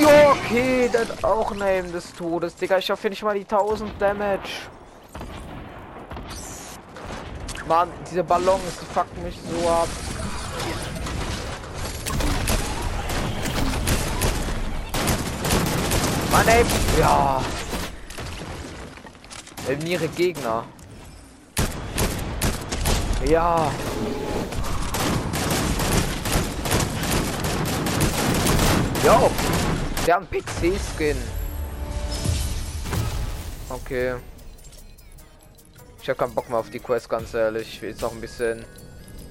[0.00, 2.54] Jo, okay, das auch neben des Todes.
[2.54, 4.68] Digga, ich hoffe nicht mal die 1000 Damage.
[7.66, 9.88] Mann, diese Ballons, die fucken mich so ab.
[16.30, 16.64] Mann, ey.
[16.98, 17.42] Ja.
[19.66, 20.64] Eliminiere Gegner.
[23.26, 23.70] Ja.
[29.04, 29.30] Jo.
[30.06, 31.16] Der hat einen PC-Skin.
[33.68, 34.14] Okay.
[36.02, 37.68] Ich habe keinen Bock mehr auf die Quest, ganz ehrlich.
[37.68, 38.64] Ich will jetzt noch ein bisschen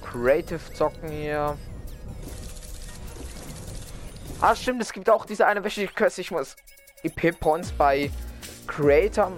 [0.04, 1.58] Creative zocken hier.
[4.42, 6.20] Ah, stimmt, es gibt auch diese eine wöchentliche Quest.
[6.20, 6.56] Ich muss
[7.04, 8.12] EP-Points bei
[8.68, 9.32] Creator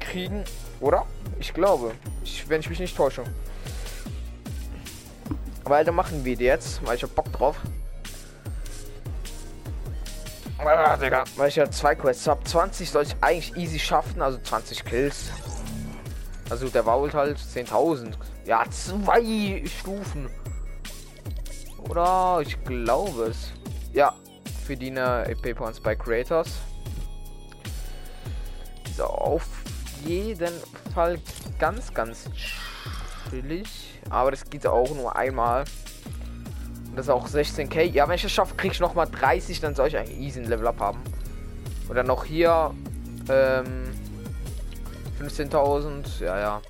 [0.00, 0.44] kriegen,
[0.80, 1.06] oder?
[1.38, 1.92] Ich glaube,
[2.24, 3.24] ich, wenn ich mich nicht täusche.
[5.64, 7.56] Weil dann machen wir die jetzt, weil ich hab Bock drauf.
[10.58, 11.24] Ah, Digga.
[11.36, 12.44] Weil ich ja zwei Quests habe.
[12.44, 15.30] 20 soll ich eigentlich easy schaffen, also 20 Kills.
[16.50, 18.12] Also der Vault halt 10.000.
[18.44, 20.28] Ja, zwei Stufen.
[21.88, 23.52] Oder ich glaube es.
[23.92, 24.14] Ja,
[24.64, 26.50] für die EP Points bei Creators.
[29.04, 29.46] Auf
[30.04, 30.52] jeden
[30.94, 31.18] Fall
[31.58, 32.28] ganz, ganz
[33.30, 34.00] chillig.
[34.10, 35.64] Aber das geht auch nur einmal.
[36.94, 37.82] Das ist auch 16k.
[37.82, 40.40] Ja, wenn ich es schaffe, kriege ich noch mal 30, dann soll ich eigentlich easy
[40.40, 41.00] ein Level up haben.
[41.88, 42.74] Oder noch hier
[43.28, 43.90] ähm,
[45.20, 46.22] 15.000.
[46.22, 46.62] Ja, ja.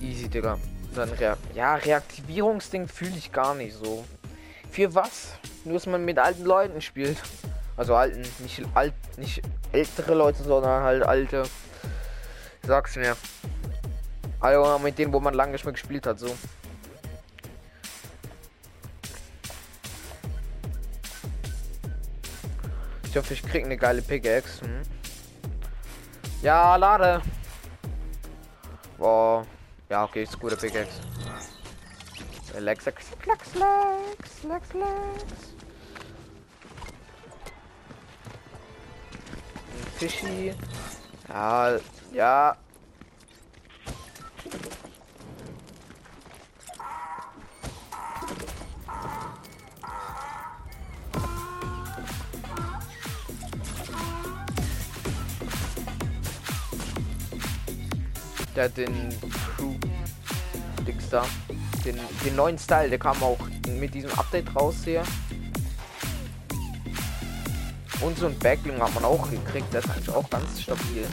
[0.00, 0.58] Easy, Digga.
[0.94, 4.04] Dann Rea ja, Reaktivierungsding fühle ich gar nicht so.
[4.70, 5.34] Für was?
[5.64, 7.18] Nur, dass man mit alten Leuten spielt.
[7.80, 9.40] Also alten, nicht alt, nicht
[9.72, 11.44] ältere Leute, sondern halt alte.
[12.62, 13.16] Sag's mir.
[14.38, 16.26] Also mit denen, wo man lange nicht mehr gespielt hat, so.
[23.04, 24.60] Ich hoffe, ich krieg eine geile Pickaxe.
[24.60, 24.82] Hm.
[26.42, 27.22] Ja, lade.
[28.98, 29.46] Boah.
[29.88, 31.00] Ja, okay, ist gute Pickaxe.
[32.58, 35.49] Lex, Lex, Lex, Lex, Lex, Lex.
[39.96, 40.52] Fischi.
[41.28, 41.78] Ja,
[42.12, 42.56] ja.
[58.56, 59.08] Der den
[59.56, 59.74] Crew
[60.86, 61.08] Dings.
[61.84, 65.02] Den, den neuen Style, der kam auch mit diesem Update raus hier.
[68.00, 71.06] Und so ein Backling hat man auch gekriegt, das ist eigentlich auch ganz stabil.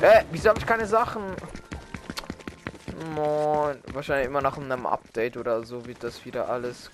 [0.00, 0.24] Hä?
[0.30, 1.34] Wieso habe ich keine Sachen?
[3.14, 3.82] Moin.
[3.92, 6.90] Wahrscheinlich immer nach einem Update oder so wird das wieder alles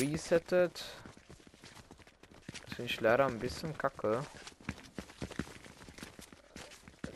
[0.00, 0.84] resettet.
[2.64, 4.20] Das finde ich leider ein bisschen kacke.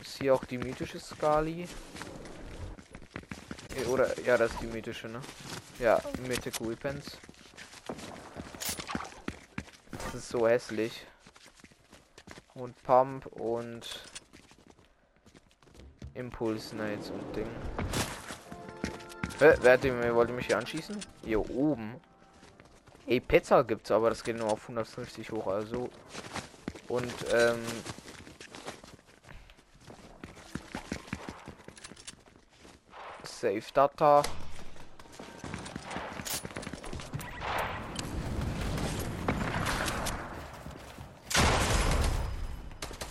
[0.01, 1.67] Ist hier auch die mythische Skali?
[3.89, 5.21] Oder ja, das ist die mythische, ne?
[5.79, 7.17] Ja, Mythic Weapons.
[9.91, 11.05] Das ist so hässlich.
[12.53, 14.03] Und Pump und
[16.21, 17.47] Impulse Nights und Ding.
[19.39, 20.97] Wer, wer hat den, wollte mich hier anschießen?
[21.25, 21.95] Hier oben.
[23.07, 25.89] Ey, Pizza gibt's, aber das geht nur auf 150 hoch, also.
[26.87, 27.59] Und, ähm.
[33.23, 34.21] Save Data.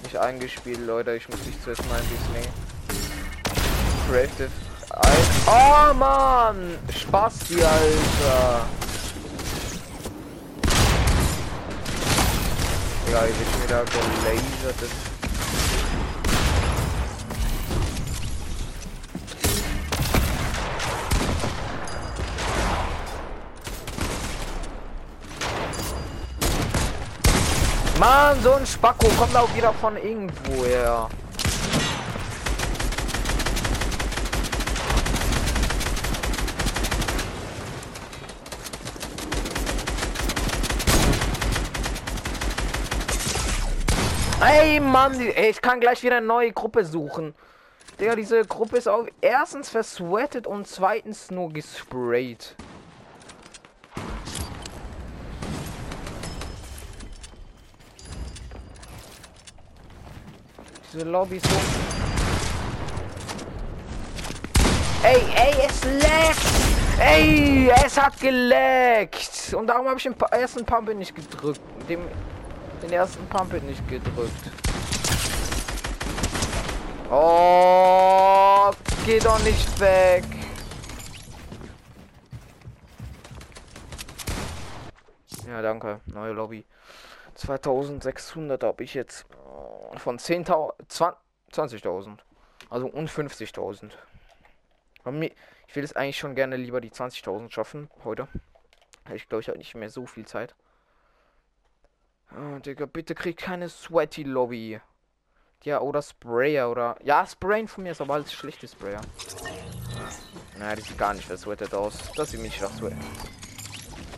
[0.05, 1.17] Nicht eingespielt, Leute.
[1.17, 2.70] Ich muss nicht zuerst mal ein bisschen.
[4.11, 4.51] Creative.
[5.47, 6.77] Oh Mann!
[6.93, 8.67] Spasti, Alter!
[13.13, 14.91] Ja, ich bin wieder gelasert.
[28.01, 30.65] Mann, so ein Spacko kommt auch wieder von irgendwo
[44.43, 47.35] Ey, Mann, ey, ich kann gleich wieder eine neue Gruppe suchen.
[48.01, 52.57] Digga, diese Gruppe ist auch erstens versweatet und zweitens nur gesprayt.
[60.91, 61.57] Diese Lobby ist so.
[65.03, 66.99] Ey, ey, es leckt!
[66.99, 69.53] Ey, es hat geleckt!
[69.53, 71.61] Und darum habe ich den ersten Pump nicht gedrückt.
[71.91, 72.01] Dem
[72.83, 74.51] den ersten Pump nicht gedrückt.
[77.11, 78.71] Oh,
[79.05, 80.25] geh doch nicht weg.
[85.47, 86.01] Ja, danke.
[86.07, 86.65] Neue Lobby.
[87.35, 89.27] 2600 habe ich jetzt
[89.97, 90.73] von 10.000
[91.53, 92.19] 20.000.
[92.69, 93.91] Also und 50.000.
[95.67, 98.29] Ich will es eigentlich schon gerne lieber die 20.000 schaffen heute.
[99.13, 100.55] Ich glaube, ich habe nicht mehr so viel Zeit.
[102.37, 104.81] Oh, Digga, bitte krieg keine Sweaty Lobby.
[105.65, 106.97] Ja, oder Sprayer oder.
[107.03, 109.01] Ja, Sprayen von mir ist aber alles schlechte Sprayer.
[110.59, 111.99] Naja, die sieht gar nicht versweatet aus.
[112.17, 112.93] Das sieht nicht Sweat.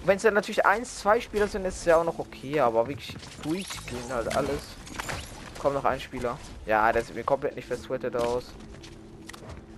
[0.05, 2.87] Wenn es ja natürlich eins, zwei Spieler sind, ist es ja auch noch okay, aber
[2.89, 4.75] wirklich durchgehen halt alles.
[5.59, 6.39] Kommt noch ein Spieler.
[6.67, 8.53] Ja, der sieht mir komplett nicht versweatet aus.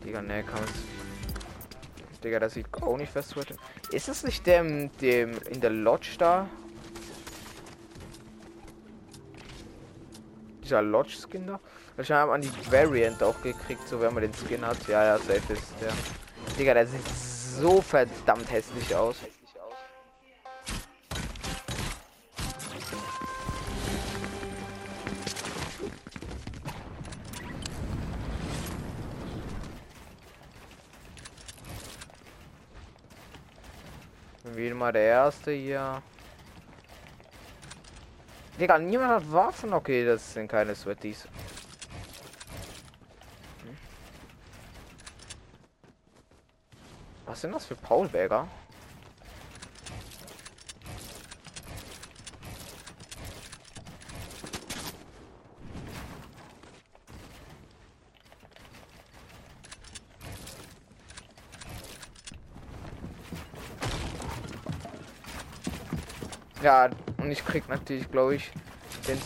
[0.03, 0.61] Digga, ne, kann
[2.23, 3.59] Digga, das sieht auch nicht versweatet.
[3.91, 6.49] Ist es nicht dem, dem in der Lodge da?
[10.65, 11.61] Dieser Lodge-Skin da.
[11.97, 14.79] Wahrscheinlich haben wir die Variant auch gekriegt, so wenn man den Skin hat.
[14.89, 15.93] Ja, ja, safe ist der.
[16.59, 19.17] Digga, der sieht so verdammt hässlich aus.
[34.57, 36.03] Wie mal der erste hier.
[38.59, 39.73] Digga, niemand hat Waffen.
[39.73, 41.27] Okay, das sind keine Sweaties.
[47.27, 48.47] Was sind das für Paulberger?
[66.63, 66.89] Ja,
[67.35, 68.53] ich krieg natürlich, glaube ich,
[69.09, 69.19] den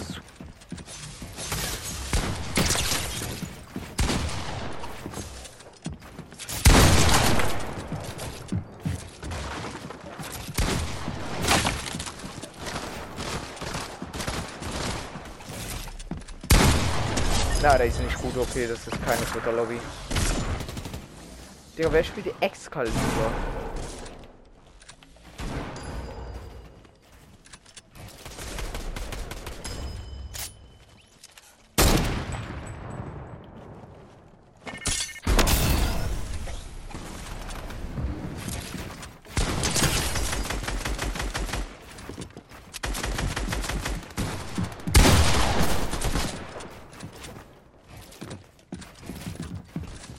[17.61, 19.79] Na, der ist nicht gut, okay, das ist keine Twitter Lobby.
[21.77, 23.33] Digga, wer spielt die Excalibur?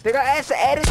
[0.10, 0.90] Digga, er ist, er ist...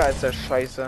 [0.00, 0.86] Digga, ist der scheiße.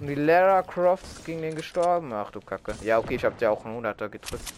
[0.00, 2.12] Und die Lara Croft ist gegen den gestorben.
[2.12, 2.74] Ach du Kacke.
[2.82, 4.52] Ja, okay, ich hab dir auch einen 100er gedrückt.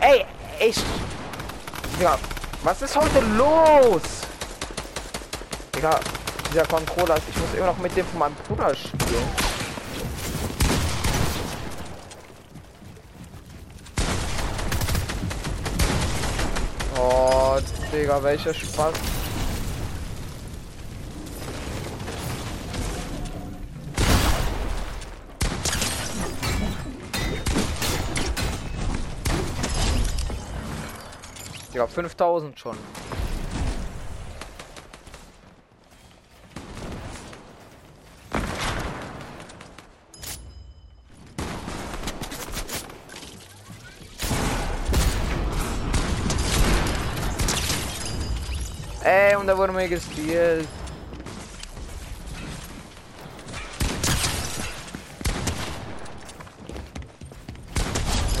[0.00, 0.24] Ey,
[0.58, 0.76] ich.
[2.00, 2.18] Ja,
[2.64, 4.02] was ist heute los?
[5.76, 6.00] Digga,
[6.50, 9.28] dieser Controller, ich muss immer noch mit dem von meinem Bruder spielen.
[16.98, 17.58] Oh,
[17.92, 19.19] Digga, welcher Spaß.
[31.80, 32.76] Ja, 5000 schon.
[49.02, 50.68] Ey, und da wurde mir gespielt.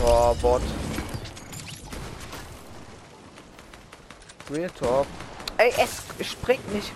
[0.04, 0.60] Oh, Bot.
[4.50, 5.06] Real Talk.
[5.58, 6.92] Ey, es springt nicht.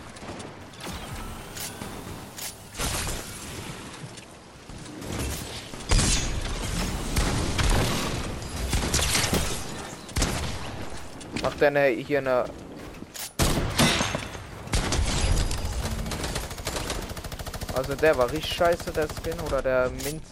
[11.42, 12.44] Macht deine hier eine.
[17.76, 20.22] Also der war richtig scheiße, der Skin oder der Mint.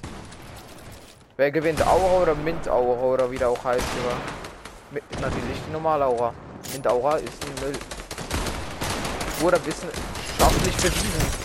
[1.37, 1.87] Wer gewinnt?
[1.87, 4.17] Aura oder Mint Aura oder wie der auch heißt, oder?
[4.91, 6.33] Mit, natürlich die normale Aura.
[6.87, 7.79] Aura ist ein Müll.
[9.41, 11.43] Wurde wissenschaftlich bewiesen.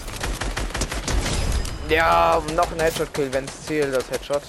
[1.90, 4.42] Ja, noch ein Headshot-Kill, wenn es zählt, das Headshot.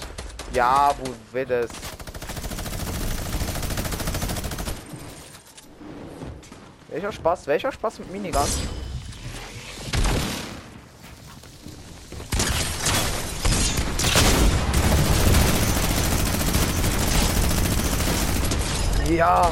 [0.53, 1.69] Ja, wo wird es?
[6.89, 7.47] Welcher Spaß?
[7.47, 8.41] Welcher Spaß mit Minigun?
[19.09, 19.51] Ja.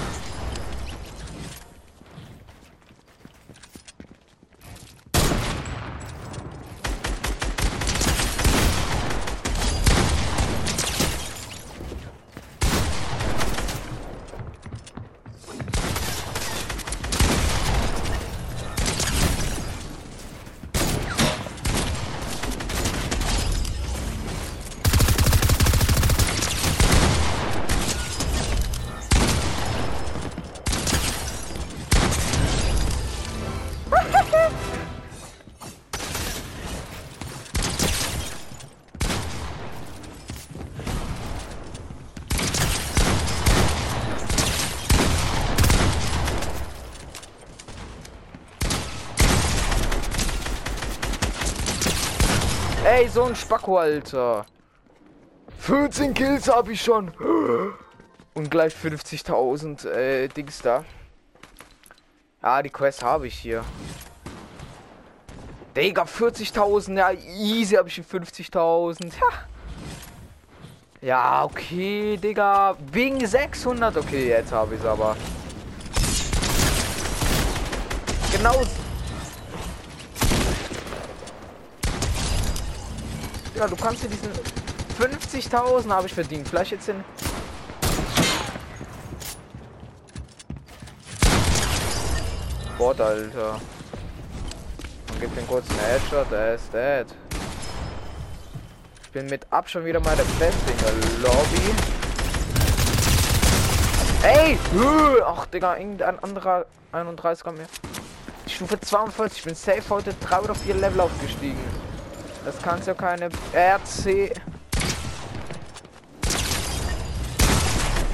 [52.98, 54.44] Ey, so ein Spacko, Alter.
[55.60, 57.12] 14 Kills habe ich schon.
[58.34, 60.84] Und gleich 50.000 äh, Dings da.
[62.42, 63.64] Ah, die Quest habe ich hier.
[65.76, 66.98] Digga, 40.000.
[66.98, 69.12] Ja, easy habe ich 50.000.
[69.14, 71.08] Ja.
[71.08, 72.76] ja, okay, Digga.
[72.92, 73.96] Wegen 600.
[73.96, 75.16] Okay, jetzt habe ich es aber.
[78.32, 78.60] Genau
[83.58, 84.30] Ja, du kannst dir diesen
[85.00, 86.48] 50.000 habe ich verdient.
[86.48, 87.04] Vielleicht jetzt in
[92.78, 93.60] Bot, Alter.
[95.10, 97.08] Und gibt den kurzen Headshot, der ist dead.
[99.02, 100.94] Ich bin mit ab schon wieder mal der Beste in der
[101.28, 101.74] Lobby.
[104.22, 104.60] Ey!
[105.26, 107.68] Ach, Digga, irgendein anderer 31er mehr.
[108.48, 111.87] Stufe 42, ich bin safe heute 3 oder 4 Level aufgestiegen.
[112.48, 114.32] Das kannst ja keine RC.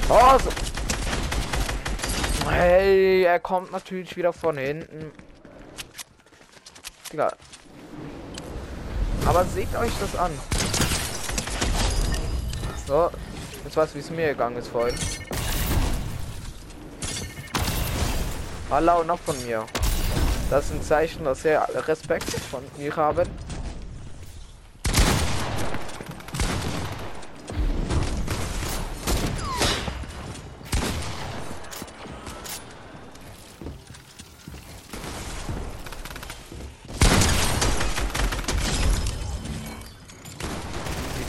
[0.08, 0.50] Oh, so.
[2.50, 5.12] Hey, er kommt natürlich wieder von hinten.
[7.12, 7.32] Digga.
[9.24, 10.32] Aber seht euch das an.
[12.88, 13.10] So,
[13.64, 14.98] jetzt weiß wie es mir gegangen ist vorhin.
[18.68, 19.64] Hallo, noch von mir.
[20.50, 23.30] Das ist ein Zeichen, dass er Respekt von mir haben.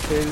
[0.08, 0.28] Kill.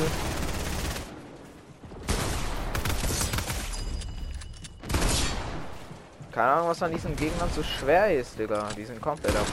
[6.32, 8.68] Keine Ahnung, was an diesen Gegnern so schwer ist, Digga.
[8.76, 9.46] Die sind komplett ab.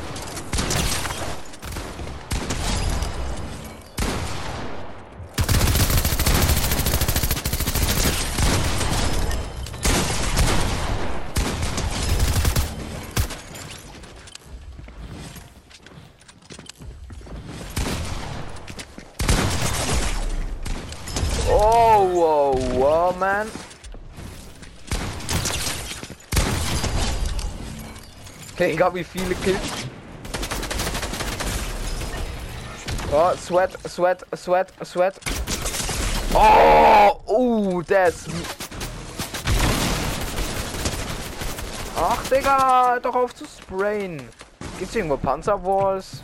[21.52, 23.46] Oh, wow, wow, man.
[28.60, 29.58] Digga, wie viele Kills.
[33.10, 35.14] Oh, Sweat, Sweat, Sweat, Sweat.
[36.34, 38.26] Oh, uh, das.
[41.96, 44.28] Ach, Digga, doch auf zu sprayen.
[44.78, 46.22] Gibt's irgendwo Panzerwalls?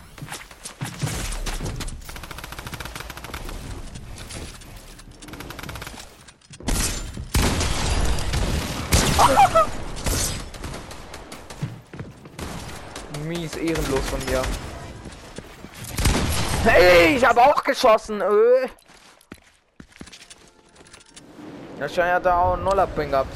[13.27, 14.43] Mies ehrenlos von mir.
[16.65, 18.21] Hey, ich habe auch geschossen.
[18.21, 18.69] Öh.
[21.81, 23.35] Ja, scheint ja da auch einen Nullabring gehabt.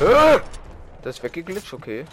[0.00, 0.40] Öh.
[1.02, 2.04] Das ist weggeglitscht, okay.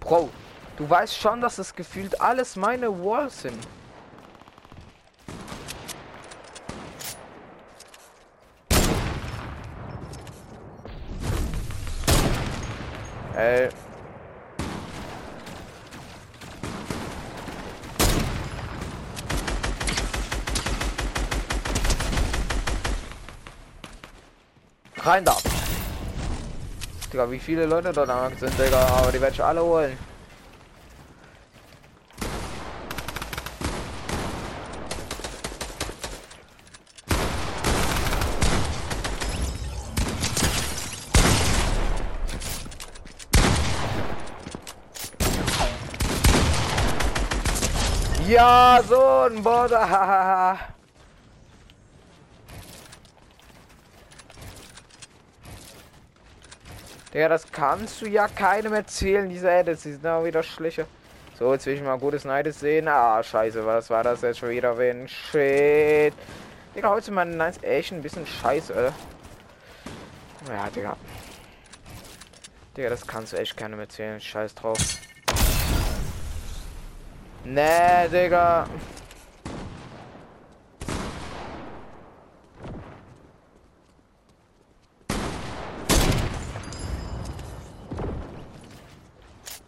[0.00, 0.30] Bro,
[0.76, 3.66] du weißt schon, dass es gefühlt alles meine Walls sind.
[13.38, 13.68] Ey.
[24.96, 25.36] Rein da.
[27.12, 29.96] Digga, wie viele Leute da sind, Digga, aber die werde ich alle holen.
[48.28, 50.58] Ja, so ein Border.
[57.14, 60.84] Ja, das kannst du ja keinem erzählen, diese Edits, die sind auch wieder schlechter.
[61.38, 62.86] So, jetzt will ich mal gutes Neides sehen.
[62.86, 66.12] Ah, scheiße, was war das jetzt schon wieder für ein Shit?
[66.76, 68.92] Digga, heute mein Nights echt ein bisschen scheiße, oder?
[70.50, 70.98] Ja, Digga.
[72.76, 74.20] Digga, das kannst du echt keinem erzählen.
[74.20, 74.76] Scheiß drauf.
[77.44, 78.66] Nee, Digga.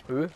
[0.08, 0.28] Hö?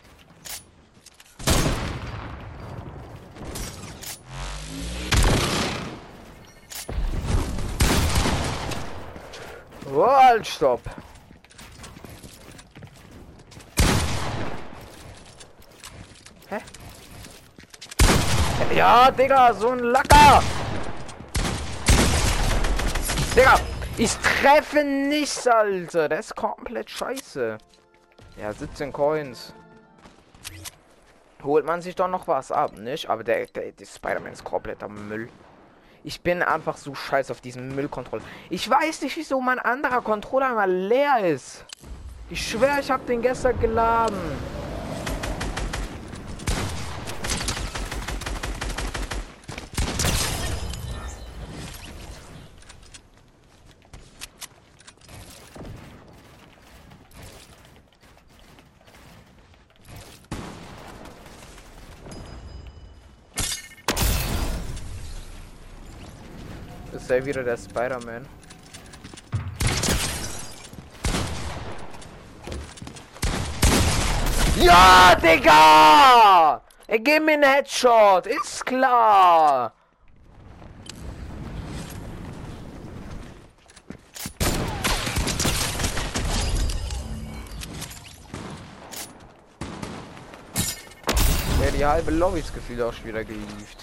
[9.87, 10.87] Oh, halt, stopp.
[16.49, 16.61] Hä?
[18.75, 20.43] Ja, Digga, so ein Lacker.
[23.33, 23.57] Digga,
[23.97, 26.09] ich treffe nichts, Alter.
[26.09, 27.57] Das ist komplett scheiße.
[28.35, 29.53] Ja, 17 Coins.
[31.41, 33.09] Holt man sich doch noch was ab, nicht?
[33.09, 35.29] Aber der, der, der Spider-Man ist kompletter Müll.
[36.03, 38.19] Ich bin einfach so scheiße auf diesen Müllkontroll.
[38.49, 41.63] Ich weiß nicht, wieso mein anderer Controller mal leer ist.
[42.29, 44.19] Ich schwöre, ich habe den gestern geladen.
[67.15, 68.25] Ja wieder der Spider-Man.
[74.57, 76.61] Ja, Digga!
[76.87, 79.73] Er gibt mir einen Headshot, ist klar.
[91.61, 93.74] Ja, die halbe Lobby ist gefühlt auch schon wieder geliefert.